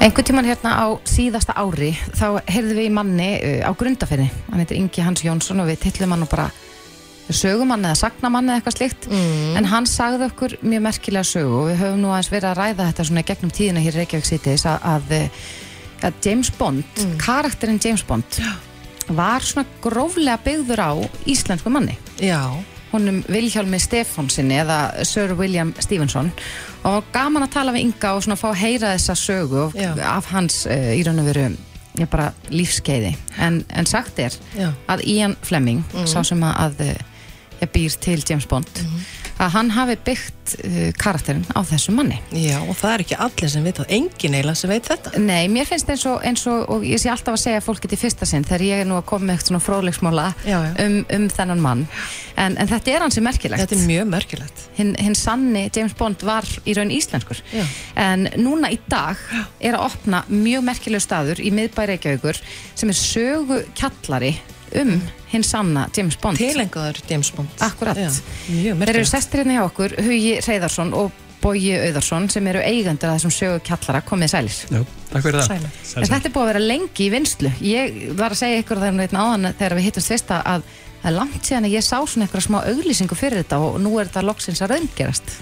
[0.00, 4.62] Einhvern tíman hérna á síðasta ári þá heyrðum við í manni uh, á grundaferði hann
[4.62, 6.46] heitir Ingi Hans Jónsson og við tillum hann nú bara
[7.36, 9.08] sögumann eða sagnamann eða eitthvað slíkt.
[9.60, 12.86] En hann sagði okkur mjög merkilega sögu og við höfum nú aðeins verið að ræða
[12.88, 15.14] þetta svona gegnum tíðina hér í Reykjavík Cities að, að,
[16.08, 18.40] að James Bond, karakterinn James Bond
[19.14, 20.92] var svona gróflega byggður á
[21.30, 21.94] íslensku manni.
[22.18, 22.40] Já,
[22.92, 26.30] honum Vilhjálmi Stefánsinni eða Sir William Stevenson
[26.88, 29.92] og gaman að tala við Inga og svona fá að heyra þessa sögu Já.
[30.10, 31.48] af hans uh, í raun og veru
[31.98, 34.70] já, bara lífskeiði en, en sagt er já.
[34.90, 36.94] að Ian Fleming sá sem að, að uh,
[37.60, 38.84] ég býr til James Bond
[39.40, 43.52] að hann hafi byggt uh, karakterinn á þessu manni Já, og það er ekki allir
[43.52, 45.14] sem veit það, engin eiginlega sem veit þetta.
[45.22, 48.00] Nei, mér finnst eins og, eins og, og ég sé alltaf að segja fólki til
[48.00, 50.58] fyrsta sinn þegar ég er nú að koma með eitthvað svona já.
[50.84, 51.86] um, um þennan mann
[52.36, 54.64] en, en þetta er hansi merkilegt Þetta er mjög merkilegt.
[54.78, 57.64] hinn, hinn sanni James Bond var í raun íslenskur Já.
[58.00, 59.20] en núna í dag
[59.60, 62.40] er að opna mjög merkilegu staður í miðbæri Reykjavíkur
[62.74, 64.34] sem er sögu kjallari
[64.80, 64.92] um
[65.32, 67.48] hinn sanna James Bond Tilengaður James Bond.
[67.64, 67.96] Akkurat.
[67.98, 69.10] Já, mjög Þeir eru merkilegt.
[69.10, 73.60] sestir hérna hjá okkur Hugi Reyðarsson og Bogi Auðarsson sem eru eigendur að þessum sögu
[73.64, 75.46] kjallara komið sælir Já, takk fyrir það.
[75.48, 76.02] Sælir.
[76.02, 78.98] En þetta er búið að vera lengi í vinslu Ég var að segja ykkur þegar
[79.00, 80.66] við áðan þegar við hittumst fyrst að að
[81.00, 83.94] það er langt síðan að ég sá svona eitthvað smá auglýsingu fyrir þetta og nú
[83.96, 85.32] er þetta loksins að raungerast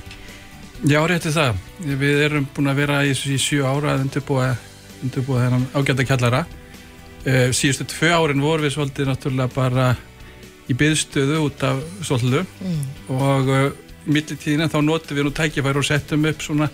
[0.86, 1.56] Já, rétti það.
[1.82, 4.52] Við erum búin að vera í, í sjö ára að undirbúa,
[5.02, 6.44] undirbúa þennan ágæta kjallara.
[7.28, 9.88] Uh, síðustu tvö árin voru við svolítið náttúrulega bara
[10.68, 12.46] í byðstöðu út af svolítið.
[13.12, 13.66] Og uh,
[14.06, 16.70] í millitíðina þá notum við nú tækifæri og settum upp svona,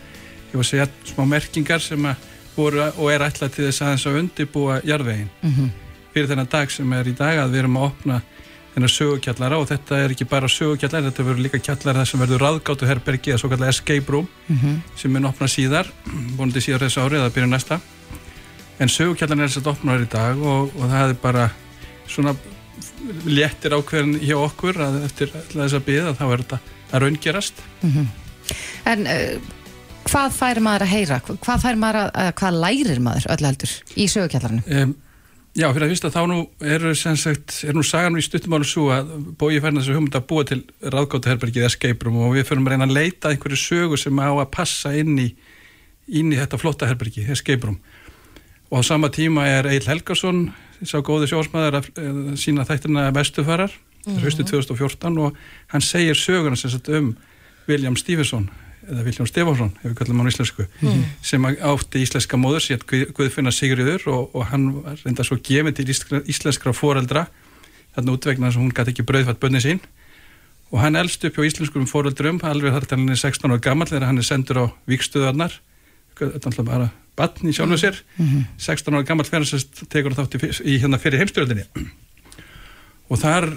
[0.53, 2.07] ég var að segja, smá merkingar sem
[2.55, 5.33] voru og er ætlað til þess aðeins að undirbúa jarðvegin
[6.15, 8.21] fyrir þennan dag sem er í dag að við erum að opna
[8.75, 12.45] þennan sögukjallara og þetta er ekki bara sögukjallara, þetta verður líka kjallara þar sem verður
[12.45, 14.29] ráðgáttu herbergi eða svo kallar escape room
[14.95, 15.91] sem mun opna síðar,
[16.39, 17.81] vonandi síðar þessu árið eða byrja næsta
[18.83, 21.49] en sögukjallarinn er þess að opna í dag og, og það er bara
[22.11, 22.35] svona
[23.29, 26.61] léttir ákveðin hjá okkur að eftir þess að byggja þá er þetta
[26.91, 27.63] að raungerast
[28.85, 29.53] En uh,
[30.05, 31.21] hvað fær maður að heyra?
[31.25, 34.65] Hvað fær maður að, að hvað lærir maður öll heldur í sögukjallarinu?
[34.83, 34.95] um,
[35.55, 36.39] Já, fyrir að fyrsta þá nú
[36.99, 40.43] sem sagt, er nú sagan við stuttumálu svo að bói færna þessu hugmynd að búa
[40.49, 44.19] til ráðgáttu herbergið escape room og við fyrir að reyna að leita einhverju sögu sem
[44.19, 45.29] á að passa inn í,
[46.11, 47.79] inn í þetta flotta herbergi, escape room
[48.75, 50.49] og á sama tíma er Egil Helgason
[50.83, 54.35] sá góði sjósmaður að eh, sína þættina vestufarar mm -hmm.
[54.43, 55.37] 2014 og
[55.69, 57.17] hann segir söguna sem sagt um
[57.69, 58.51] William Stevenson
[58.85, 60.67] eða William Stefansson, ef við kallum hann íslensku
[61.23, 62.81] sem átti íslenska móður sér
[63.15, 67.27] Guðfinna Sigriður og, og hann reynda svo gefið til íslenskra, íslenskra foreldra
[67.95, 69.81] þarna útvegna sem hún gæti ekki brauðfatt bönni sín
[70.73, 73.89] og hann elst upp hjá íslenskum foreldrum alveg þar til hann er 16 ára gammal
[73.89, 75.61] þegar hann er sendur á vikstöðarnar
[76.19, 78.01] þetta er alltaf bara batn í sjálfu sér.
[78.59, 81.67] 16 ára gammal þess tekur þátt í, í hérna fyrir heimstjórnini
[83.13, 83.51] og þar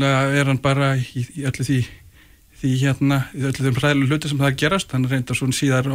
[0.00, 1.80] er hann bara í, í öllu því
[2.60, 5.88] því hérna, í öllu þeim hræðilega hluti sem það gerast, hann reynda svona síðar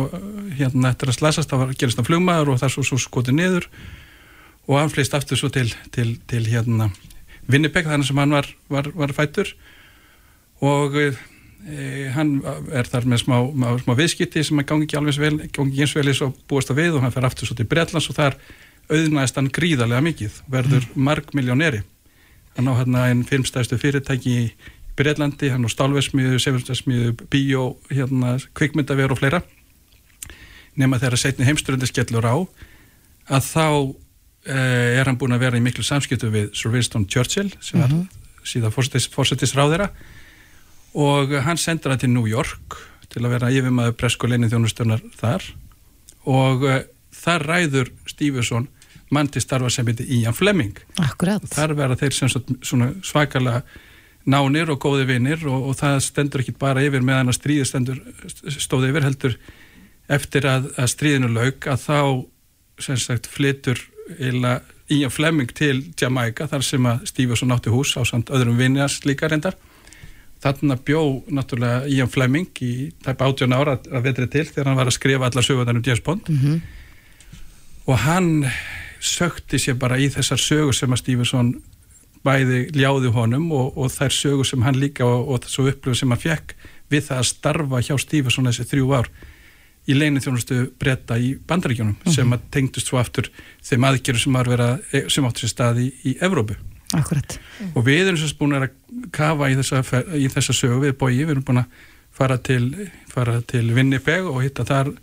[0.58, 3.68] hérna eftir að slasast, það var gerast hann flugmaður og það svo, svo skotið niður.
[4.66, 6.89] Og hann fleist aftur svo til, til, til hérna
[7.52, 9.52] Winnipeg, þannig sem hann var, var, var fættur
[10.66, 10.98] og
[12.13, 12.36] hann
[12.78, 13.36] er þar með smá,
[13.82, 16.70] smá, viðskipti sem hann gangi ekki alveg vel, gangi ekki eins vel eins og búast
[16.70, 18.38] að við og hann fer aftur svo til Bretlands og þar
[18.86, 21.03] auðnaðist hann gríðarlega mikið, verður mm.
[21.07, 21.82] margmiljóneri
[22.55, 24.45] hann á hérna einn filmstæðstu fyrirtæki í
[24.95, 29.41] Breitlandi, hann á stálversmiðu, sefursmiðu, bíó, hérna, kvikmyndaver og fleira.
[30.80, 32.36] Nema þegar setni heimsturundir skellur á
[33.36, 33.68] að þá
[34.47, 37.91] eh, er hann búin að vera í miklu samskiptu við Sir Winston Churchill sem var
[38.45, 39.89] síðan fórsetisráðera
[40.96, 42.78] og hann sendur það til New York
[43.12, 45.43] til að vera yfirmaður presku leinin þjónustöðunar þar.
[46.28, 46.80] Og uh,
[47.16, 48.70] þar ræður Stevenson
[49.14, 50.78] mann til starfa sem heitir Ian Fleming.
[51.02, 51.43] Akkurat.
[51.52, 53.62] þar verða þeir sem svakalega
[54.26, 58.00] nánir og góði vinnir og, og það stendur ekki bara yfir meðan að stríði stendur,
[58.58, 59.36] stóði yfir heldur
[60.12, 62.00] eftir að, að stríðinu lauk að þá
[62.86, 63.80] sem sagt flytur
[64.18, 64.60] eila
[64.93, 69.30] Ian Fleming til Jamaica þar sem að Stevenson átti hús á samt öðrum vinjas líka
[69.30, 69.58] reyndar
[70.46, 71.02] þarna bjó
[71.34, 72.72] náttúrulega Ian Fleming í
[73.04, 76.04] tæp 18 ára að vetri til þegar hann var að skrifa allar sögundar um James
[76.06, 76.62] Bond Mhm.
[77.88, 78.46] og hann
[79.06, 81.52] sökti sér bara í þessar sögur sem að Stevenson
[82.26, 86.10] bæði ljáði honum og, og þær sögur sem hann líka og, og þessu upplöfu sem
[86.16, 86.56] hann fekk
[86.89, 89.10] við það að starfa hjá Stevenson þessi þrjú ár
[89.86, 93.30] í leinu þjónustu breyta í bandaríkjónum sem að tengdust svo aftur
[93.62, 94.70] þeim aðgerðu sem, vera,
[95.14, 96.58] sem áttur sér stað í, í Evrópu
[96.98, 97.38] Akkurat.
[97.76, 98.72] og við erum sérst búin að
[99.16, 99.82] kafa í þessa,
[100.16, 101.82] í þessa sögu við bói, við erum búin að
[102.16, 102.70] fara til,
[103.12, 104.93] fara til Winnipeg og hitta þar,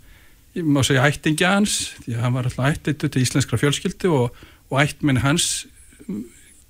[0.57, 4.39] ég má segja ættingja hans, því að hann var alltaf ættitu til íslenskra fjölskyldu og,
[4.71, 5.65] og ættminn hans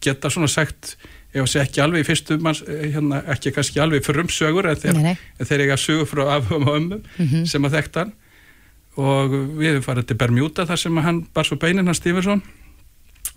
[0.04, 0.98] geta svona sagt,
[1.34, 4.82] ef segja ekki alveg í fyrstu manns, hérna, ekki kannski alveg fyrir um sögur, en
[4.82, 5.46] þeir, Nei, nei.
[5.48, 8.12] þeir eiga sögur frá afhum og ömmum sem að þekkt hann.
[9.02, 12.44] Og við erum farið til Bermuda þar sem hann bar svo beinin hans Stevenson.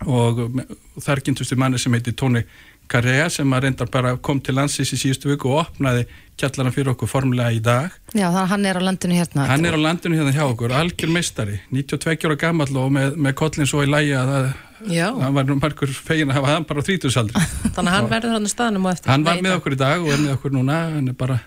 [0.05, 2.43] Og, og þar kynntumst við manni sem heiti Tony
[2.91, 6.05] Carrea sem að reyndar bara kom til landsins í síðustu viku og opnaði
[6.39, 9.47] kjallarna fyrir okkur formulega í dag Já, þannig að hann er á landinu hérna.
[9.51, 13.37] hann er á landinu hérna hjá okkur, algjör meistari 92 ára gammal og með, með
[13.41, 14.49] kollin svo í lægi að það,
[14.93, 18.11] Já, hann var nú margur fegin að hafa hann bara á þrítusaldri þannig að hann
[18.12, 19.11] verður hann staðnum og eftir.
[19.14, 21.39] hann var með okkur í dag og er með okkur núna hann er bara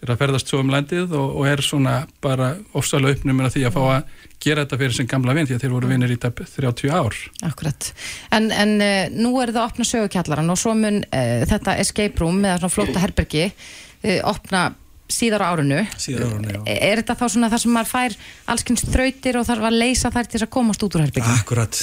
[0.00, 1.94] er að ferðast svo um landið og, og er svona
[2.24, 5.56] bara ofsalega uppnumur að því að fá að gera þetta fyrir sem gamla vinn því
[5.56, 7.16] að þeir voru vinnir í tæp 30 ár
[7.48, 7.90] Akkurat.
[8.32, 12.22] En, en uh, nú er það að opna sögukjallaran og svo mun uh, þetta escape
[12.22, 14.70] room eða svona flóta herbergi uh, opna
[15.10, 15.82] síðar á árinu.
[15.98, 16.60] Síðar á árinu, já.
[16.70, 18.16] Er, þetta þá svona það sem maður fær
[18.54, 21.34] allskynns þrautir og þarf að leysa þær til þess að komast út úr herbergi?
[21.34, 21.80] Akkurat,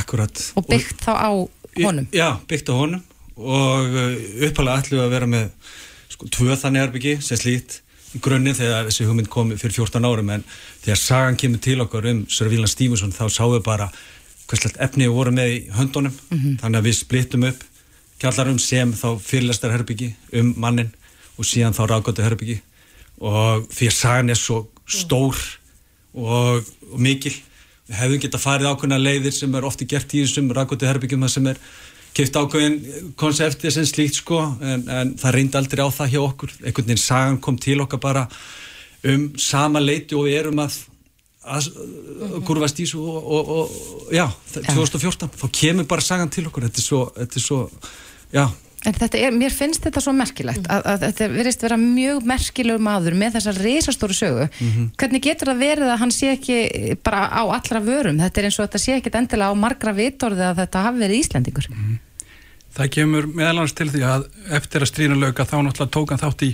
[0.00, 0.42] akkurat.
[0.56, 1.30] Og byggt þá á
[1.84, 2.08] honum?
[2.16, 3.04] Já, byggt á honum
[3.40, 3.94] og
[4.48, 5.76] uppalega ætlum við að vera með
[6.10, 7.80] sko, tvö þannig herbyggi sem slít
[8.22, 10.46] grunninn þegar þessi hugmynd kom fyrir 14 árum en
[10.82, 13.90] þegar sagan kemur til okkar um Sir William Stevenson þá sáum við bara
[14.50, 16.16] hverslegt efni við vorum með í höndunum.
[16.58, 17.62] Þannig að við splittum upp
[18.20, 20.90] kjallarum sem þá fyrirlestar herbyggi um mannin
[21.38, 22.58] og síðan þá ráðgóttu herbyggi
[23.20, 24.58] og því að sagan er svo
[24.88, 25.38] stór
[26.16, 30.50] og, og mikil við hefðum geta farið ákveðna leiðir sem er ofti gert í þessum
[30.52, 31.62] ráðgóttu herbyggjum það sem er
[32.16, 36.54] keift ákveðin konsepti sem slíkt sko en, en það reyndi aldrei á það hjá okkur.
[36.64, 38.24] Einhvern veginn sagan kom til okkar bara
[39.10, 40.78] um sama leiti og við erum að
[41.40, 41.70] að
[42.44, 46.82] kurvast í svo og, og, og já, 2014 þá kemur bara sagan til okkur þetta
[46.82, 47.60] er svo, þetta er svo
[48.34, 48.44] já,
[48.88, 52.80] En þetta er, mér finnst þetta svo merkilegt að, að þetta verðist vera mjög merkilegur
[52.80, 54.46] maður með þessa risastóru sögu.
[55.00, 56.60] Hvernig getur það verið að hann sé ekki
[57.04, 58.22] bara á allra vörum?
[58.22, 61.20] Þetta er eins og þetta sé ekkit endilega á margra vitorði að þetta hafi verið
[61.20, 61.68] Íslendingur.
[62.70, 66.22] Það kemur meðal annars til því að eftir að stríðinu lauka þá náttúrulega tók hann
[66.22, 66.50] þátt í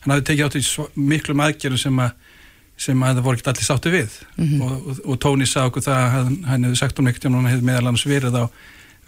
[0.00, 0.64] hann hafði tekið átt í
[1.10, 2.12] miklum aðgerðum sem að
[2.80, 4.14] sem að það voru ekki allir sáttu við.
[4.40, 7.34] Og, og, og Tóni sá okkur það að hann, hann hefði sagt um ekkert og
[7.36, 8.44] hann hefði meðal annars verið á,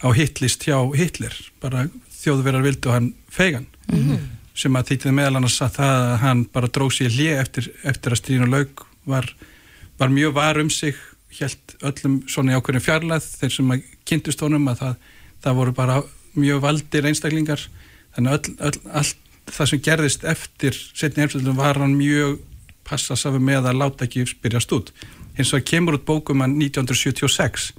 [0.05, 1.39] á hitlist hjá Hitler.
[1.63, 1.87] Bara
[2.23, 3.67] þjóðverðar vildu hann fegan
[4.55, 8.15] sem að þýttið meðal annars að það að hann bara dróð sér hlið eftir, eftir
[8.15, 9.29] að stríðinu lauk var,
[9.99, 10.99] var mjög var um sig
[11.39, 15.09] helt öllum svona í ákveðin fjarlæð þeir sem að kynntust honum að það,
[15.45, 15.99] það voru bara
[16.37, 17.67] mjög valdir einstaklingar.
[18.17, 22.39] Þannig að öll, öll, allt það sem gerðist eftir setni heimstöldum var hann mjög
[22.87, 24.93] passa safi með að láta ekki spyrjast út.
[25.39, 27.73] Hins vegar kemur út bókum hann 1976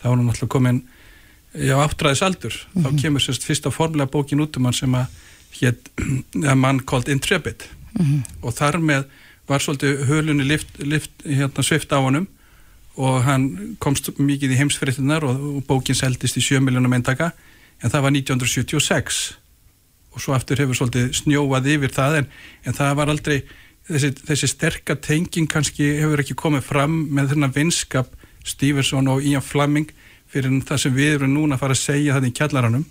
[0.00, 0.82] þá var hann alltaf komin
[1.56, 5.06] já, áttræðis aldur þá kemur sérst fyrsta formulega bókin út um hann sem að
[5.60, 5.90] hétt
[6.44, 7.66] a man called Intrepid.
[8.42, 9.06] Og þar með
[9.46, 12.26] var svolítið hölunni lift, lift, hérna, svift á honum.
[12.96, 17.32] Og hann komst mikið í heimsfyrirtunar og, og bókin seldist í 7 miljónum eintaka.
[17.82, 19.36] En það var 1976
[20.16, 22.20] og svo aftur hefur svolítið snjóað yfir það.
[22.22, 22.28] En,
[22.64, 23.36] en það var aldrei
[23.90, 28.14] þessi, þessi sterka tenging kannski hefur ekki komið fram með þennan vinskap
[28.46, 29.92] Stevenson og Ian Fleming
[30.36, 32.86] fyrir það sem við erum núna að fara að segja það í kjallaranum.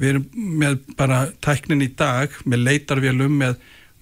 [0.00, 0.26] Við erum
[0.64, 3.56] með bara tæknin í dag með leitarvélum með,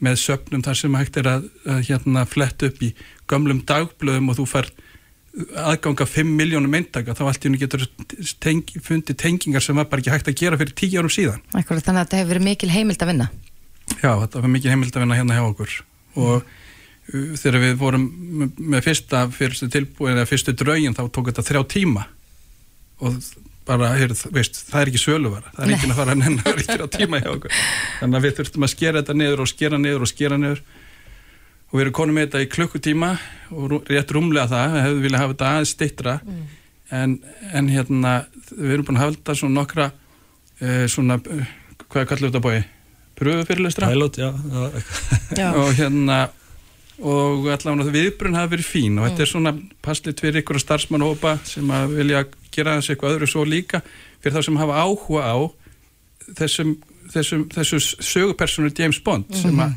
[0.04, 2.92] með söpnum þar sem hægt er að, að hérna flett upp í
[3.30, 4.68] gömlum dagblöðum og þú fær
[5.58, 7.82] aðganga 5 miljónum eintaka þá allt í hennu getur
[8.42, 11.40] tengi, fundið tengingar sem var bara ekki hægt að gera fyrir 10 árum síðan.
[11.58, 13.26] Akkurat, þannig að þetta hefur verið mikil heimild að vinna.
[13.98, 15.74] Já, þetta var mikið heimild að vinna hérna hjá okkur.
[16.22, 18.04] Og uh, þegar við vorum
[18.70, 22.06] með- fyrsta fyrstu tilbúin eða fyrstu draugin þá tók þetta þrjá tíma
[23.00, 23.18] og
[23.64, 25.74] bara, heyrð, veist, það er ekki söluvara það er Nei.
[25.76, 27.60] enginn að fara að nennan það er ekki á tíma hjá okkur
[28.00, 30.60] þannig að við þurftum að skera þetta niður og skera niður og skera niður
[31.64, 33.10] og við erum konum með þetta í klukkutíma
[33.54, 36.14] og rétt rúmlega það, við hefðum viljað hafa þetta aðeins stittra
[36.94, 37.18] en,
[37.50, 38.14] en hérna
[38.52, 41.18] við erum búin að hafa þetta svona nokkra uh, svona,
[41.88, 42.62] hvað kallum við þetta bói?
[43.14, 43.88] Pröfufyrirlestra?
[43.92, 44.30] Pilot, já,
[45.38, 45.48] já.
[45.54, 46.24] Og hérna
[47.02, 51.70] og allavega viðbrun hafa verið fín og þetta er svona passlit fyrir ykkur starfsmannhópa sem
[51.74, 52.20] að vilja
[52.54, 53.82] gera þessu eitthvað öðru svo líka
[54.22, 55.36] fyrir þá sem hafa áhuga á
[56.40, 56.76] þessum,
[57.12, 59.76] þessum, þessum sögupersonu James Bond sem að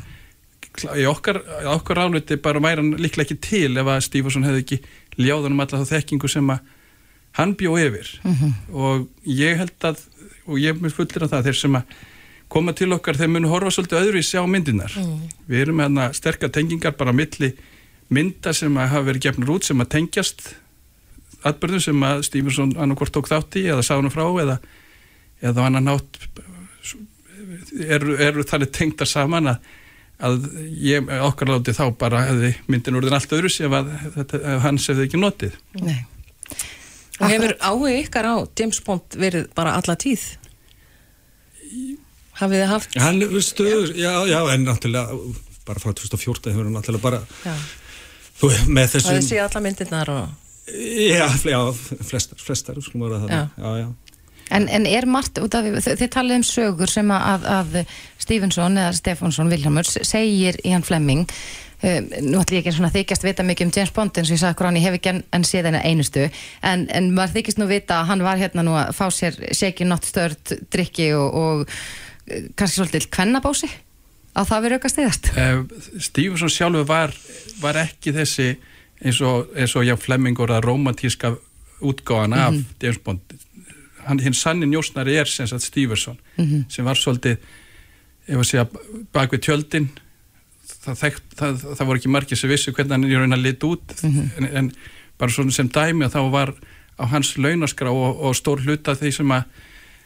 [0.98, 1.42] í okkar,
[1.74, 4.82] okkar áliti bara væri hann líklega ekki til ef að Stevenson hefði ekki
[5.18, 6.74] ljáðunum alla þá þekkingu sem að
[7.38, 8.12] hann bjó yfir.
[8.74, 10.04] Og ég held að
[10.48, 11.98] og ég mér fullir af það þeir sem að
[12.52, 14.94] koma til okkar þeir munu horfa svolítið öðru í sjá myndinar
[15.50, 17.52] við erum hérna sterkar tengingar bara milli
[18.14, 20.46] mynda sem að hafa verið gefnur út sem að tengjast
[21.46, 24.58] atbyrðum sem að Stevenson annarkvort tók þátt í eða sá hann frá eða,
[25.42, 26.22] eða annan nátt
[27.86, 29.70] eru, eru þannig tengdar saman að,
[30.24, 30.48] að
[30.82, 34.90] ég okkar láti þá bara hefði myndin úr allt öðru sem að, þetta, að hans
[34.92, 36.00] hefði ekki notið Nei.
[37.18, 40.26] Og hefur áhuga ykkar á James Bond verið bara alla tíð?
[42.38, 42.98] Hafið þið haft?
[43.02, 45.18] Hann er stöður, já, já, en náttúrulega
[45.68, 47.56] bara frá 2014 hefur hann náttúrulega bara Já.
[48.40, 50.36] þú, með þessum þið séð alla myndirnar og...
[50.68, 51.60] já, já,
[52.04, 53.42] flestar, flestar skulum vera það, Já.
[53.58, 53.88] já, já.
[54.50, 57.74] En, en er margt, af, þið, þið talið um sögur sem að, að
[58.24, 63.26] Stefansson eða Stefánsson Viljámur segir í hann Flemming um, nú ætlum ég ekki svona þykjast
[63.28, 65.48] vita mikið um James Bond eins og ég sagði hann, ég hef ekki enn, enn
[65.48, 66.24] séð henni einustu.
[66.64, 69.88] En, en maður þykist nú vita að hann var hérna nú að fá sér shaky
[69.90, 71.76] not stirred drikki og, og
[72.32, 73.68] eh, kannski svolítið kvennabási
[74.38, 75.30] á það verið auka stiðast
[76.08, 77.14] Stevenson sjálfur var,
[77.60, 78.52] var ekki þessi
[79.04, 81.36] eins og, eins og já Flemmingur að romantíska
[81.82, 83.38] útgáðan af James Bond.
[84.08, 86.18] Hann, hinn sanni njósnari er sem sagt Stevenson
[86.72, 87.38] sem var svolítið
[88.28, 88.68] ef að segja
[89.14, 89.90] bak við tjöldin.
[90.68, 93.64] Það, þekkt, það, það voru ekki margir sem vissu hvernig hann í raun að lit
[93.68, 93.96] út.
[94.04, 94.72] En, en
[95.20, 96.54] bara svona sem dæmi að þá var
[96.98, 99.44] á hans launaskrá og, og stór hluta því sem að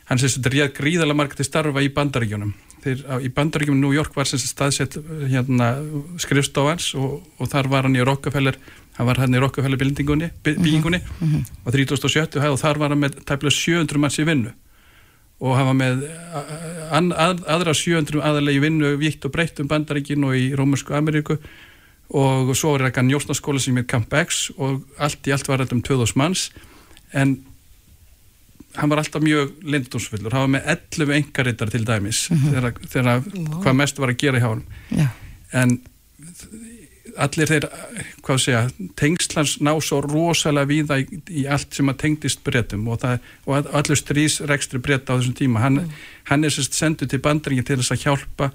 [0.10, 2.54] hann sem þetta réð gríðalega margir til starfa í bandaríkjunum.
[2.84, 4.98] Þeir, í bandaríkjunum New York var sem sagt staðsett
[5.30, 5.76] hérna
[6.20, 8.58] skrifstofans og, og þar var hann í Rockefeller
[9.02, 12.38] hann var hann í bylningunni, byggingunni á 37.
[12.38, 14.54] hæð og þar var hann með tæplega 700 manns í vinnu.
[15.42, 16.04] Og hann var með
[16.94, 21.40] að, aðra 700 aðalegi vinnu vitt og breytt um bandaríkin og í Rómursku Ameríku.
[22.14, 25.80] Og svo var ekki njósnaskóla sem er Camp X og allt í allt var þetta
[25.80, 26.52] um 2000 manns.
[27.18, 27.40] En
[28.78, 30.70] hann var alltaf mjög lindumsfullur, hann var með
[31.02, 33.26] 11 engarittar til dæmis þegar, þegar
[33.66, 34.62] hvað mest var að gera hjá hann
[34.96, 35.08] Já.
[35.60, 35.74] en
[37.18, 37.66] allir þeir,
[38.24, 38.62] hvað segja
[39.00, 41.06] tengslans ná svo rosalega víða í,
[41.42, 43.04] í allt sem að tengdist breytum og,
[43.46, 45.82] og all- allur strísrekstri breyta á þessum tíma, hann,
[46.32, 48.52] hann er sérst sendur til bandaríkja til þess að hjálpa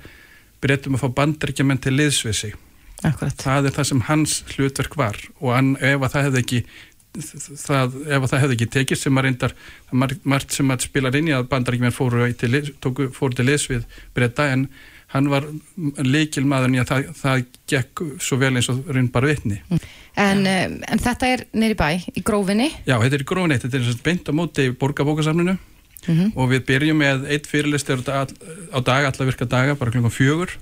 [0.65, 2.55] breytum að fá bandaríkjamenn til liðsvið sig
[3.05, 3.37] Akkurat.
[3.37, 6.61] það er það sem hans hlutverk var og hann, ef að það hefði ekki
[7.17, 9.55] það, ef að það hefði ekki tekist sem að reyndar
[10.25, 13.47] margt, sem að spila inn í að bandaríkjumenn fóru í til, liðs- tóku, fóru til
[13.49, 13.85] liðs við
[14.17, 14.67] breyta en
[15.15, 15.45] hann var
[16.03, 19.61] leikil maður í að það, það gekk svo vel eins og raun bara vitni.
[20.17, 22.71] En, um, en þetta er nýri bæ, í grófinni?
[22.89, 25.57] Já, þetta er í grófinni, þetta er beint á móti borgarbókasamninu
[26.39, 30.53] og við byrjum með eitt fyrirlistur á dag, alla virka daga, bara klukkan fjögur.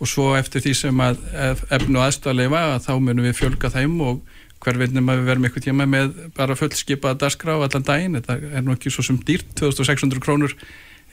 [0.00, 3.68] Og svo eftir því sem að ef- efni og aðstæðleifa að þá munum við fjölga
[3.74, 4.20] þeim og
[4.62, 8.62] hver veitnum að við verðum eitthvað tíma með bara fullskipaða dagskrá allan daginn, þetta er
[8.66, 10.54] nú ekki svo sem dýrt 2600 krónur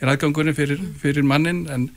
[0.01, 1.89] er aðgangurinn fyrir, fyrir mannin en,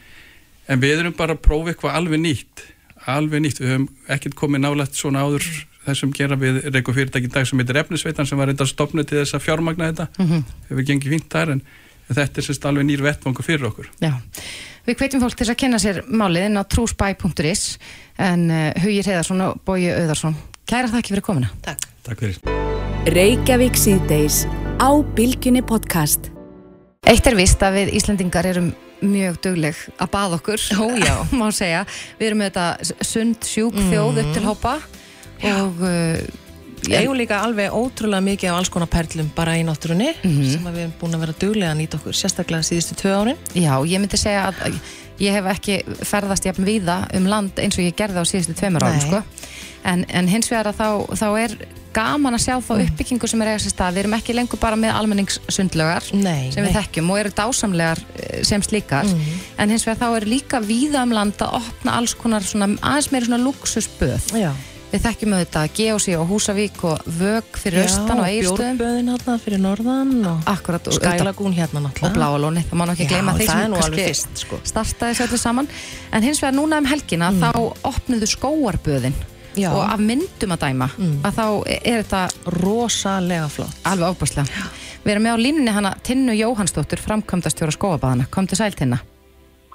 [0.68, 2.66] en við erum bara að prófa eitthvað alveg nýtt
[3.08, 5.46] alveg nýtt, við höfum ekkert komið nálægt svona áður
[5.86, 6.36] þessum gera.
[6.36, 9.92] Við reyku fyrirtæki dag sem heitir Efnisveitan sem var reynda stopnið til þess að fjármagna
[9.92, 10.08] þetta.
[10.68, 11.62] Hefur gengið fínt þar en
[12.08, 13.88] en þetta er sérst alveg nýr vettvangur fyrir okkur.
[14.00, 14.14] Já,
[14.86, 17.64] við hvetjum fólk til þess að kynna sér málið inn á trúspæ.is
[18.16, 20.38] en uh, Hugir Heiðarsson og Bói Auðarsson
[20.68, 21.52] Kæra þakki fyrir komuna.
[21.64, 21.84] Takk.
[22.04, 22.40] Takk fyrir.
[23.12, 24.42] Reykjavík síðdeis
[24.80, 26.28] á Bylgjunni podcast.
[27.08, 28.72] Eitt er vist að við Íslendingar erum
[29.04, 30.84] mjög dugleg að baða okkur Ó,
[31.40, 31.84] má segja,
[32.18, 34.76] við erum með þetta sund sjúk þjóð upp til hópa
[35.48, 36.44] og uh,
[36.78, 40.76] Við eigum líka alveg ótrúlega mikið af alls konar perlum bara í náttúrunni sem að
[40.76, 43.40] við erum búin að vera duglega að nýta okkur sérstaklega síðustu tvö árin.
[43.50, 44.78] Já, ég myndi segja að
[45.18, 48.86] ég hef ekki ferðast jafn víða um land eins og ég gerði á síðustu tveimur
[48.86, 49.08] árum Nei.
[49.08, 49.48] sko.
[49.90, 51.56] en, en hins vegar að þá, þá er
[51.94, 54.76] gaman að sjá þá uppbyggingu sem er eiga sér stað við erum ekki lengur bara
[54.76, 56.70] með almenningssundlögar Nei, sem nei.
[56.70, 59.06] við þekkjum og eru dásamlegar eh, sem slíkar
[59.58, 63.12] en hins vegar þá er líka víða um land að opna alls konar svona, aðeins
[63.12, 64.52] meiri svona luxusböð Já,
[64.88, 68.78] Við þekkjum auðvitað Geosi og Húsavík og Vög fyrir austan og eigirstöðum.
[68.80, 70.86] bjórböðin hérna fyrir norðan og Akkurat.
[70.88, 72.14] og skælagún hérna og náttúrulega.
[72.16, 74.60] bláalóni, það má nú ekki Já, gleyma er sem nú alveg kannski sko.
[74.64, 75.68] startaði þessu öllu saman
[76.10, 77.52] en hins vegar núna um helgina þá
[77.84, 79.37] opnuðu skóarböðin Mm.
[79.58, 79.70] Já.
[79.74, 80.88] og af myndum að dæma
[81.26, 81.44] að þá
[81.78, 82.22] er þetta
[82.62, 83.78] Rosalega flott.
[83.88, 84.66] alveg ábúrslega
[85.04, 88.98] við erum með á línunni hana Tinnu Jóhannsdóttur framkvæmdastjóra skóabæðana, kom til sæl Tinna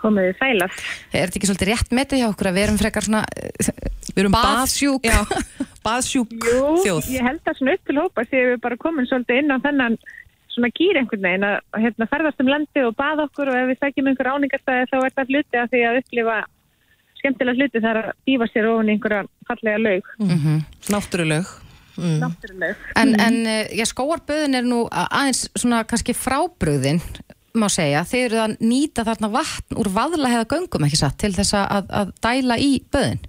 [0.03, 0.73] Komiði sælas.
[1.13, 3.21] er þetta ekki svolítið rétt metið hjá okkur að við erum frekar svona
[4.13, 5.05] Við erum Baðsjúk.
[5.83, 7.07] Baðsjúk Jú, þjóð.
[7.15, 9.95] ég held að svona upp til hópa því við bara komin svolítið inn á þennan
[10.53, 13.71] svona gýr einhvern veginn að að, hérna, ferðast um landi og baða okkur og ef
[13.71, 16.35] við sækjum einhver áningarstæði þá er það hluti af því að upplifa
[17.23, 20.09] skemmtilega hluti þar að dýfa sér ofan í einhverja fallega laug.
[20.91, 21.53] Náttúruleg.
[21.93, 22.17] Mm.
[22.19, 22.87] Náttúruleg.
[22.97, 27.01] en, en eh, já, skóarböðin er nú aðeins svona kannski frábröðin
[27.53, 31.53] má segja, þeir eru að nýta þarna vatn úr vaðlaheða göngum ekki satt til þess
[31.59, 33.21] að, að dæla í böðin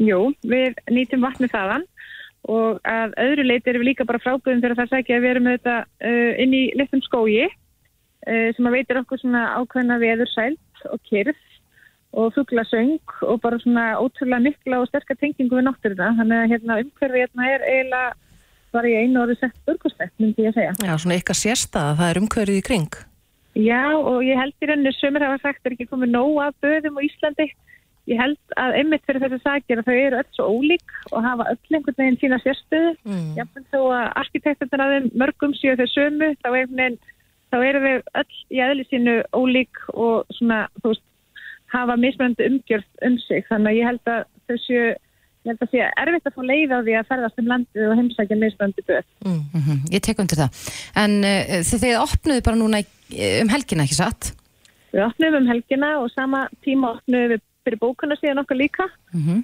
[0.00, 1.84] Jú, við nýtum vatni þaðan
[2.48, 5.50] og að öðru leiti erum við líka bara frábúðum þegar það sækja að við erum
[5.50, 10.86] þetta uh, inn í litlum skógi uh, sem að veitir okkur svona ákveðna veður sælt
[10.88, 11.36] og kyrð
[12.12, 16.80] og fuglasöng og bara svona ótrúlega mikla og sterkar tengingu við náttúruna þannig að hérna
[16.82, 18.10] umhverfi hérna er eiginlega
[18.74, 20.74] bara í einu orði sett burkustætt myndi ég að segja.
[20.86, 23.00] Já, svona eitthvað sérstæða, það er umhverfið í kring.
[23.58, 26.98] Já og ég held í rauninni sömur hafa sagt er ekki komið nóg af böðum
[26.98, 27.48] á Íslandi.
[28.10, 31.46] Ég held að einmitt fyrir þessu sakir að þau eru öll svo ólík og hafa
[31.52, 32.94] öll einhvern veginn sína sérstöðu.
[33.06, 33.28] Mm.
[33.38, 36.48] Jáfnveg þó að arkitekturnar að þeim mörgum séu þau sömu þá,
[37.50, 41.06] þá eru þau öll í eðli sínu ólík og svona þú veist
[41.72, 43.44] hafa mismunandi umgjörð um sig.
[43.50, 44.90] Þannig að ég held að þau séu
[45.40, 47.94] Ég held að sé erfitt að fá leið á því að ferðast um landið og
[47.96, 49.06] heimsækja mismunandi böð.
[49.24, 50.50] mm Ég tek undir það
[51.00, 54.34] En uh, þið, þið opnuðu bara núna í- um helgina ekki satt
[54.92, 58.84] Við opnum um helgina og sama tíma opnum við fyrir bókuna síðan okkar líka.
[59.14, 59.40] mm -hmm.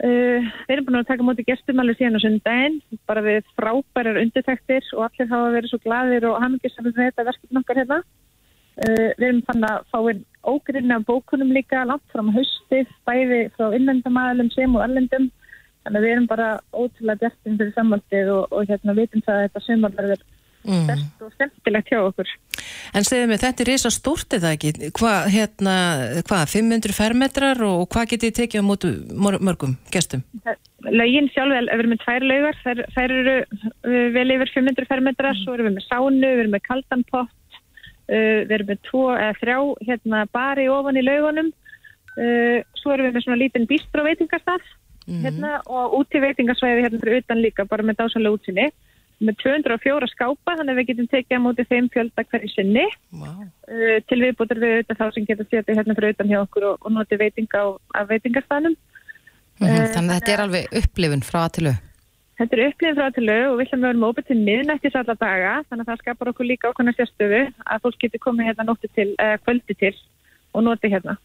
[0.00, 4.16] Uh, við erum búin að taka móti gestum alveg síðan á sundaginn, bara við frábærar
[4.22, 7.98] undirtæktir og allir hafa verið svo gladir og hamingisamlega með þetta verkefni okkar hérna.
[8.80, 12.84] Uh, við erum fann að fá inn ógrinni af bókunum líka langt fram á hausti,
[13.08, 15.30] bæði frá innlendamæðalum sem og erlendum.
[15.84, 19.46] Þannig að við erum bara ótrúlega bjartin fyrir sammaldið og, og hérna vitum það að
[19.46, 20.24] þetta sumar verður
[20.60, 20.84] Mm.
[20.90, 22.28] best og skemmtilegt hjá okkur.
[22.92, 24.90] En segðu mig, þetta er risa stórt eða ekki?
[24.96, 25.76] Hvað, hérna,
[26.28, 30.24] hvað, 500 fermetrar og hvað getið tekið á mótu mörgum gestum?
[30.84, 35.40] Laugin sjálf, við erum með tvær laugar, þær, þær eru uh, vel yfir 500 fermetrar,
[35.40, 37.32] svo erum við með sánu, við erum með kaldan pott,
[38.10, 39.56] uh, við erum með tvo eða þrjá
[39.88, 41.50] hérna, bari ofan í laugunum,
[42.18, 44.76] uh, svo erum við með svona lítinn bístró veitingastaf
[45.10, 48.68] hérna, og úti veitingasvæði hérna fyrir utan líka, bara með dásanlega útsinni,
[49.20, 52.86] með 204 skápa, þannig að við getum tekið á móti þeim fjölda hverju sinni.
[53.10, 53.42] Wow.
[53.66, 56.80] uh, til viðbútur við auðvitað þá sem getur setið hérna fyrir utan hjá okkur og,
[56.86, 57.66] og notið veitinga á,
[58.00, 58.78] af veitingastanum.
[59.60, 61.78] Þannig að þetta er alveg upplifun frá að til au
[62.40, 64.94] Þetta er upplifin frá til lög og við ætlum að vera með opið til miðnættis
[64.96, 68.64] alla daga þannig að það skapar okkur líka ákveðna sérstöðu að fólk getur komið hérna
[68.64, 69.92] nótti til, uh, kvöldi til
[70.56, 71.18] og noti hérna.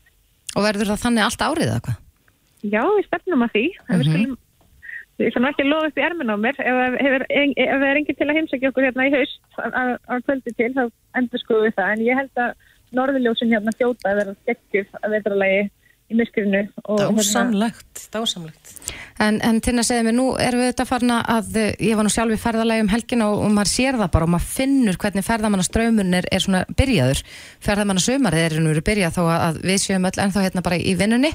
[0.56, 2.02] Og verður það þannig allt árið eða hvað?
[2.66, 3.64] Já, við stefnum að því.
[3.88, 4.36] Mm skulum,
[5.16, 8.28] við ætlum ekki að lofa upp í ermin á mér ef, það er enginn til
[8.28, 10.84] að heimsækja okkur hérna í haust á- kvöldi til þá
[11.16, 12.52] endur skoðum við það en ég held að
[12.92, 14.20] norðurljósin hérna þjóta að
[15.16, 15.70] vera
[16.06, 18.72] í myrkrinu og hérna, Dásamlegt, dásamlegt.
[19.24, 22.06] En, en til að segja mér, nú erum við þetta farin að eh, ég var
[22.06, 25.00] nú sjálf í ferðalagi um helgina og, og maður sér það bara og maður finnur
[25.02, 27.24] hvernig ferðamannaströmmun er, er svona byrjaður
[27.66, 30.96] ferðamannasumarið er nú verið byrjað þó að, að við séum öll ennþá hérna bara í
[31.00, 31.34] vinnunni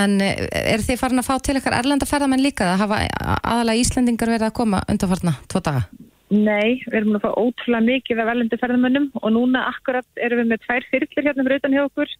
[0.00, 3.02] en eh, er þið farin að fá til ykkar erlenda ferðamenn líka að hafa
[3.38, 5.86] aðalega Íslendingar verið að koma undanfarna tvo daga?
[6.30, 10.52] Nei, við erum að fá ótrúlega mikið af erlendu ferðamönnum og núna akkurat erum við
[10.52, 12.12] með tvær þyrklir hérna fyrir utan hjá okkur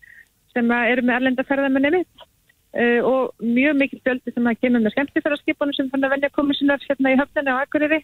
[0.54, 4.96] sem eru með erlenda ferðamenni mitt uh, og mjög mikið fjöldi sem að kemur með
[4.96, 8.00] skemmtifæraskipunum sem fann að venja komið sinnar hérna í höfninu á Akureyri.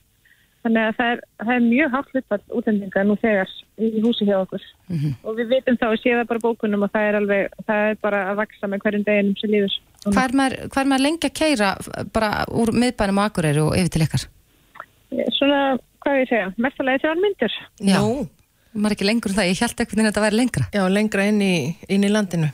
[0.67, 4.39] Þannig að það er, það er mjög hátt hlutfall útlendinga nú þegar í húsi hjá
[4.41, 4.65] okkur.
[5.23, 8.01] Og við vitum þá að sé það bara bókunum og það er alveg, það er
[8.03, 9.77] bara að vaksa með hverjum deginum sem líður
[10.07, 11.71] Hvað er maður, maður lengi að keira
[12.15, 14.27] bara úr miðbænum á Akureyri og yfir til ykkar?
[15.35, 15.61] Svona,
[16.05, 17.57] hvað ég segja, mestalega þrjár myndir.
[17.83, 18.27] Já, Nú,
[18.77, 20.69] maður ekki lengur en það, ég held ekkert að þetta væri lengra.
[20.75, 21.55] Já, lengra inn í,
[21.93, 22.53] inn í landinu.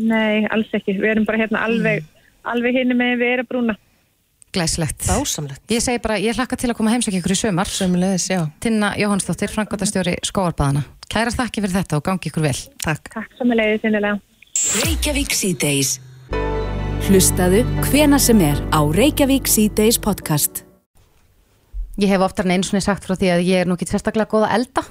[0.00, 2.04] Nei, alls ekki, við erum bara hérna alveg,
[2.48, 3.76] alveg hinni með við erum brúna.
[4.50, 5.62] Glæslegt Dásamlegt.
[5.70, 8.40] Ég segi bara, ég hlakka til að koma heimsækja ykkur í sömar Sömulegis, já.
[8.58, 12.58] Tinna Jóhannsdóttir, Frankværtastjóri Skóarbæðana Kæra þakki fyrir þetta og gangi ykkur vel.
[12.82, 13.12] Takk.
[13.14, 13.30] Takk
[14.82, 16.00] Reykjavík síðdeis
[17.06, 20.64] Hlustaðu hvena sem er á Reykjavík síðdeis podcast.
[21.98, 24.28] Ég hef oftar en einu svona sagt frá því að ég er nú ekki sérstaklega
[24.30, 24.84] góð að elda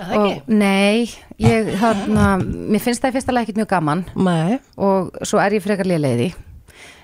[0.00, 0.36] Það ekki?
[0.40, 1.10] og nei,
[1.44, 4.60] ég, þarna, mér finnst það í fyrsta ekkert mjög gaman Nei.
[4.80, 5.88] og svo er ég frekar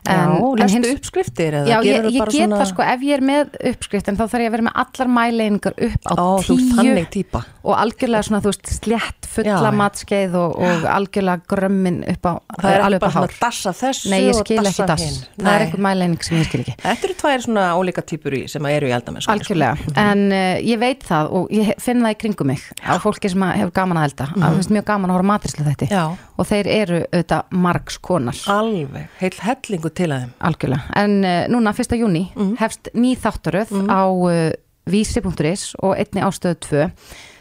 [0.07, 3.01] léleiði Já, en lestu hins- uppskriftir eða Já, ég, ég get svona- það sko ef
[3.07, 6.15] ég er með uppskrift en þá þarf ég að vera með allar mæleiningar upp á
[6.17, 7.25] Ó, tíu
[7.67, 9.77] og algjörlega svona þú veist slétt fulla Já, já.
[9.81, 14.21] matskeið og, og algjörlega grömmin upp á Það er alveg bara svona dassa þessu Nei,
[14.27, 15.03] ég skil ekki dass.
[15.03, 15.19] hinn.
[15.37, 15.67] Það er Nei.
[15.67, 16.75] einhver mæleining sem ég skil ekki.
[16.83, 19.33] Þetta eru tvær svona ólíka típur í sem eru í eldamennsku.
[19.33, 23.31] Algjörlega, en uh, ég veit það og ég finn það í kringum mig á fólki
[23.33, 26.03] sem hefur gaman að elda, mm að mjög gaman að horfa matrislu þetta Já.
[26.39, 28.41] og þeir eru auðvitað margs konar.
[28.57, 30.35] Alveg, heil hellingu til að þeim.
[30.51, 31.97] Algjörlega, en uh, núna 1.
[32.01, 32.57] júni Mhm.
[32.61, 34.53] hefst ný þáttaröð á uh,
[34.87, 36.91] vísi.is og einni ástöðu 2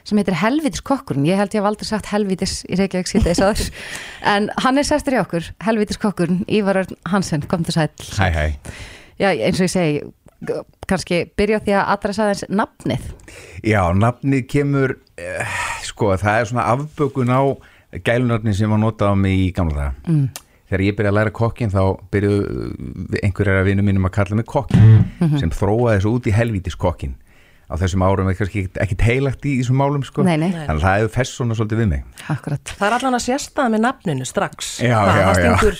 [0.05, 3.71] sem heitir Helvitis kokkurinn, ég held ég hef aldrei sagt Helvitis í Reykjavík síðdeis aður
[4.35, 7.89] en hann er sestur í okkur, Helvitis kokkurinn Ívar Hansen, kom til sæl
[8.19, 8.45] Hæ, hæ.
[9.17, 10.03] Já, eins og ég segi
[10.85, 13.05] kannski byrja því að adressa þess nafnið
[13.65, 15.55] Já, nafnið kemur, eh,
[15.87, 17.41] sko, það er svona afbökun á
[18.05, 19.93] gælunarni sem var notað á mig í gamla daga.
[20.05, 20.29] Mm.
[20.65, 24.45] Þegar ég byrjaði að læra kokkin þá byrjuðu einhverjar af vinum mínum að kalla mig
[24.49, 25.37] kokkin Mhm.
[25.39, 27.15] sem þróaði þessu út í helvítis kokkin.
[27.69, 30.21] Á þessum árum er kannski ekkit- ekkit heilagt í þessum málum, sko.
[30.23, 30.51] Nei, nei.
[30.51, 32.03] Þannig að það hefur fest svona svolítið við mig.
[32.29, 32.63] Akkurat.
[32.77, 34.79] Það er allan að sérstaða með nafninu strax.
[34.81, 35.55] Já, það, já, það já.
[35.57, 35.75] stingur,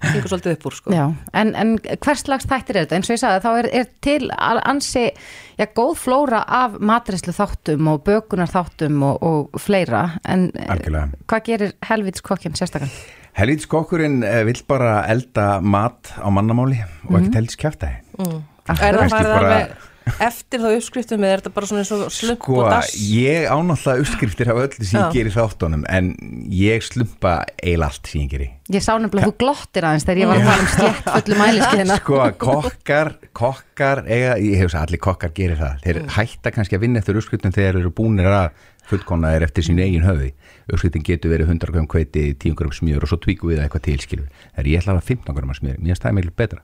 [0.00, 0.90] stingur svolítið upp úr, sko.
[0.94, 2.94] Já, en, en hvers slags þættir er þetta?
[3.00, 5.10] Eins og ég sagði, þá er, er til ansi,
[5.58, 11.10] já, góð flóra af matrislu þáttum og bökunar þáttum og, og fleira, en eh, Algjörlega.
[11.26, 12.90] hvað gerir helvits kokkin sérstakann?
[13.38, 17.20] Helvítis kokkurinn eh, vill bara elda mat á mannamáli og Mhm.
[17.22, 18.00] ekkert helst kæftæði.
[18.18, 18.42] Mm.
[18.66, 19.76] Kannski Er það farið bara- alveg
[20.20, 22.90] eftir þá uppskriftum eða er þetta bara svona eins og slump Sko, og dass?
[22.98, 25.06] ég ánáttúrulega uppskriftir af öllu sem Já.
[25.06, 26.08] ég gerir þáttunum en
[26.50, 30.18] ég slumpa eil allt sem ég gerir Ég sá nefnilega að þú glottir aðeins þegar
[30.18, 31.96] ég var að tala um slétt fullu mæliskiðina.
[31.96, 36.76] Sko, kokkar, kokkar eiga, ég hef þess að allir kokkar gerir það þeir hætta kannski
[36.76, 38.50] að vinna eftir uppskriftum þegar þeir eru búnir að
[38.90, 40.32] fullkona þeir eftir sín eigin höfi
[40.74, 43.98] uppskriftin getur verið 100 gram kveiti 10 gram smjör og svo tvíku við eitthvað til
[44.04, 46.60] skilur þegar ég ætla að hafa 15 gram smjör, mér stæði miklu betra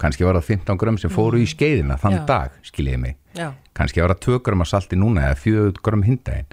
[0.00, 2.24] kannski var það 15 gram sem fóru í skeiðina þann Já.
[2.26, 3.50] dag, skiljiði mig Já.
[3.76, 6.48] kannski var það 2 gram að salti núna eða 4 gram hindaginn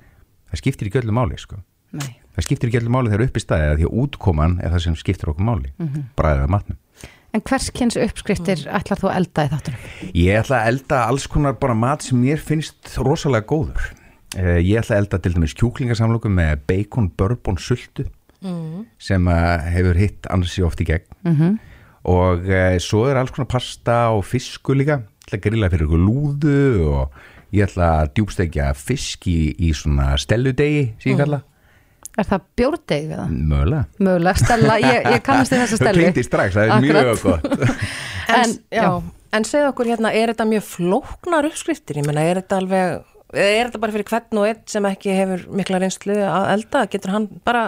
[0.52, 1.58] það skiptir ekki öllu máli sko.
[1.92, 2.18] Nei.
[2.36, 4.96] það skiptir ekki öllu máli þegar upp í staði því að útkoman er það sem
[5.00, 6.04] skiptir okkur máli mm Mhm.
[6.20, 6.78] bræðið matnum
[7.36, 9.80] En hvers kynns uppskriftir ætlar þú að elda í þáttunum?
[10.16, 13.92] Ég ætla að elda alls konar bara mat sem mér finnst rosalega góður.
[14.36, 18.06] Eh, Ég ætla að elda til dæmis kjúklingasamlokum með bacon, bourbon, sultu
[18.44, 18.86] Mm.
[19.00, 21.56] sem hefur hitt annars í oft í gegn Mhm.
[22.06, 25.00] og uh, svo er alls konar pasta og fisku líka.
[25.02, 27.12] Ég ætla að grilla fyrir ykkur lúðu og
[27.52, 31.24] ég ætla að djúbstekja fisk í, í svona stelludegi sem ég Mm.
[31.24, 31.42] kalla.
[32.18, 33.30] Er það bjórdeg við það?
[33.48, 33.86] Mögulega.
[34.00, 36.02] Mögulega, Stella, ég, ég kannast þið þessa Það Stellu.
[36.04, 37.44] klingdi strax, það er mjög gott.
[38.28, 39.04] En,
[39.34, 41.96] en segð okkur hérna, er þetta mjög flóknar uppskriftir?
[42.02, 43.04] Ég meina, er þetta alveg,
[43.34, 46.86] er þetta bara fyrir hvern og einn sem ekki hefur mikla reynslu að elda?
[46.88, 47.66] Getur hann bara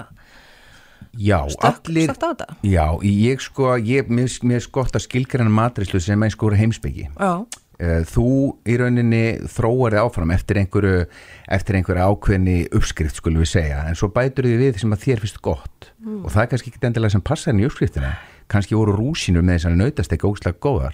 [1.19, 2.47] Já, stökk, allir stökkt á þetta?
[2.69, 7.07] Já, ég sko, ég, mér, mér er skott að skilgræna matrislu sem eins sko heimsbyggi
[7.17, 7.31] Já.
[7.79, 8.25] Eh, Þú
[8.67, 11.05] í rauninni þróar þið áfram eftir einhverju,
[11.47, 15.19] eftir einhverju ákveðni uppskrift skulum við segja, en svo bætur þið við sem að þér
[15.25, 16.23] finnst gott Mm.
[16.23, 18.13] og það er kannski ekki endilega sem passar henni í uppskriftina
[18.47, 20.93] kannski voru rúsínur með þessari nautast ekki ógslag góðar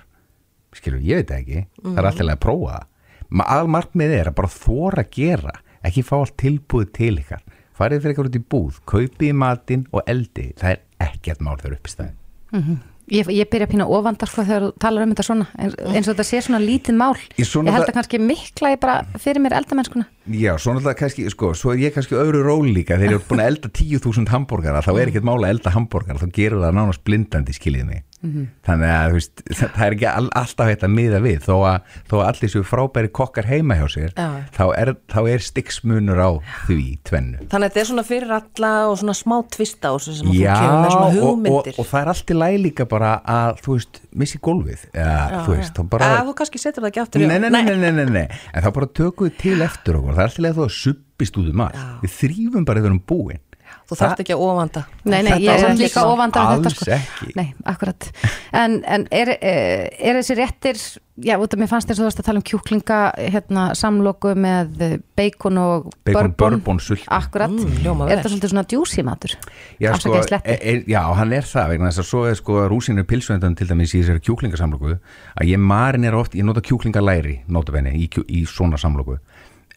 [0.73, 2.05] skilur, ég veit ekki, það er Mhm.
[2.09, 2.85] alltaf að prófa það
[3.29, 5.53] Ma- aðmarkmið er að bara þóra gera
[5.85, 7.41] ekki fá allt tilbúið til ykkar.
[7.75, 11.57] Farið fyrir eitthvað út í búð, kaupið í matinn og eldi, það er ekkert mál
[11.59, 12.15] þegar upp í stæðin
[12.55, 12.75] Mhm.
[13.11, 16.07] Ég, ég byrja að pína ofandar sko þegar þú talar um þetta svona eins, eins
[16.09, 17.13] og þetta sé svona lítið mál.
[17.37, 20.05] Svona ég held að kannski mikla ég bara fyrir mér eldamennskuna.
[20.33, 23.27] Já, svo náttúrulega kannski, sko, svo er ég kannski öðru ról líka, þegar ég er
[23.29, 26.73] búin að elda 10.000 hambúrgara, þá er ekkert mála að elda hambúrgara, þá gerur það
[26.79, 27.85] nánast blindandi, skiljið
[28.25, 28.33] mig.
[28.35, 28.47] Mhm.
[28.65, 32.15] Þannig að, veist, það er ekki all, alltaf hægt að miða við, þó að, þó
[32.19, 34.27] að allir séu frábæri kokkar heima hjá sér, Já.
[34.57, 36.29] þá er, þá er stiksmunur á
[36.65, 37.37] því tvennu.
[37.51, 40.65] Þannig að þetta er svona fyrir alla og svona smá tvista sem að Já, fólk
[40.65, 41.79] kemur með svona og, og, hugmyndir.
[41.79, 45.39] og það er allt í læg líka bara að, þú veist, missi gólfið, eða, Já,
[45.45, 46.11] þú veist, þá bara...
[46.19, 48.63] Að þú kannski setur það ekki aftur í- Nei, nei, nei, nei, nei, nei, en
[48.65, 51.49] þá bara tökum við til eftir okkur, það er alltaf leið þú að suppist út
[51.51, 53.39] um allt, við þrýfum bara yfir um búin.
[53.85, 54.81] Þú þarft ekki að ofanda.
[55.05, 56.13] Nei, nei, Þetta ég er er líka svona.
[56.15, 57.33] ofandar um þetta Alls sko ekki.
[57.37, 58.07] Nei, akkurat
[58.53, 60.79] En, en er, eh, er þessi réttir
[61.21, 62.97] já, út af mér fannst þér svo þú varst að tala um kjúklinga
[63.29, 67.05] hérna, samloku með bacon og Bacon, bourbon, sultu.
[67.13, 68.23] Akkurat, Mm, hljómar er vel.
[68.23, 69.35] þetta svolítið svona djúsi matur
[69.79, 70.49] Já, sko, Afsakaði sletti.
[70.49, 73.67] e, e, já, hann er það vegna þess að svo er sko rúsinu pilsvöndan til
[73.67, 74.97] dæmis í þessari kjúklingasamloku
[75.39, 79.19] að ég marin er oft, ég nota kjúklingalæri notabenni í, kjú- í svona samloku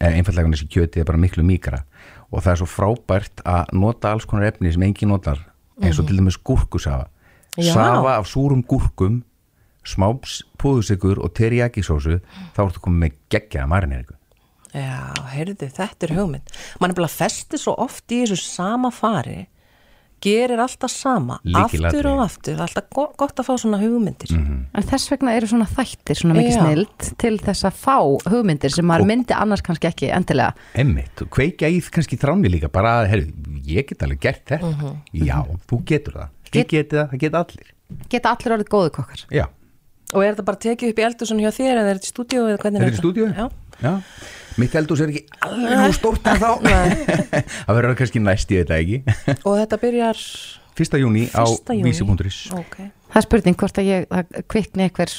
[0.01, 1.83] eh, einfallega vegna þessi kjöti er bara miklu mýkra
[2.31, 5.39] og það er svo frábært að nota alls konar efni sem engin notar
[5.81, 6.07] eins og Mhm.
[6.07, 7.07] til dæmis gúrkusafa
[7.59, 9.23] safa af súrum gúrkum
[9.85, 10.11] smá
[10.59, 12.19] púðusikur og teriyaki-sósu
[12.55, 14.15] þá ertu komið með geggjaða marineringu
[14.69, 16.51] Já, heyrðu, þetta er hugmynd.
[16.79, 19.47] Man er bara festið svo oft í þessu sama fari
[20.21, 21.85] gerir alltaf sama, Lykilatriði.
[21.89, 25.33] aftur og aftur það er alltaf go- gott að fá svona hugmyndir En þess vegna
[25.37, 26.61] eru svona þættir, svona mikið Já.
[26.63, 27.97] snild til þess að fá
[28.29, 30.53] hugmyndir sem maður myndi annars kannski ekki endilega.
[30.75, 33.31] Emmitt, og kveikja í kannski þráni líka bara, herru,
[33.65, 34.97] ég get alveg gert þetta Mhm.
[35.25, 37.73] Já, þú getur það Þið getið það, það geta allir
[38.09, 39.25] Geta allir orðið góðu kokkar.
[39.31, 39.45] Já,
[40.13, 42.41] og er þetta bara tekið upp í eldursun hjá þér eða er þetta í stúdíu
[42.49, 43.49] eða hvernig þetta er í stúdíu Já.
[43.79, 43.93] Já,
[44.59, 46.49] mitt eldús er ekki alveg nú stórt en þá
[47.65, 49.01] Það verður kannski næst, veit það ekki
[49.47, 50.23] og þetta byrjar
[50.79, 50.99] 1.
[51.03, 51.75] júni á 1.
[51.75, 51.89] júní.
[51.89, 54.17] vísi.is ok, Það er spurning hvort að ég
[54.51, 55.15] kvikni einhver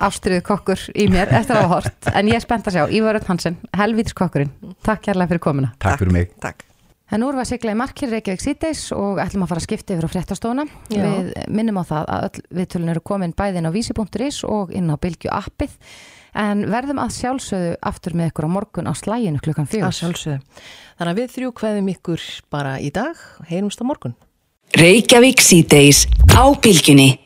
[0.00, 2.08] ástriðu kokkur í mér eftir að hafa hort.
[2.16, 4.54] En ég er spennt að sjá, Ívar Örn Hansen, helvítis kokkurinn.
[4.86, 5.74] Takk kærlega fyrir komuna.
[5.82, 6.64] Takk fyrir mig takk
[7.10, 9.64] En nú erum við að sigla í markir Reykjavík síðdeis og ætlum að fara að
[9.64, 10.64] skipta yfir á fréttastofuna.
[10.94, 11.00] Já.
[11.02, 14.96] Við minnum á það að öll viðtölun eru komin bæðin á vísi.is og inn á
[15.02, 15.74] Bylgju appið.
[16.34, 19.96] En verðum að sjálfsögðu aftur með ykkur á morgun á slæginu klukkan að fjögur.
[19.98, 20.40] sjálfsögðu
[20.98, 23.16] þannig að við þrjú kveðum ykkur bara í dag
[23.50, 24.16] heyrumst á morgun
[24.70, 27.18] Reykjavík síðdeis á bylgjunni.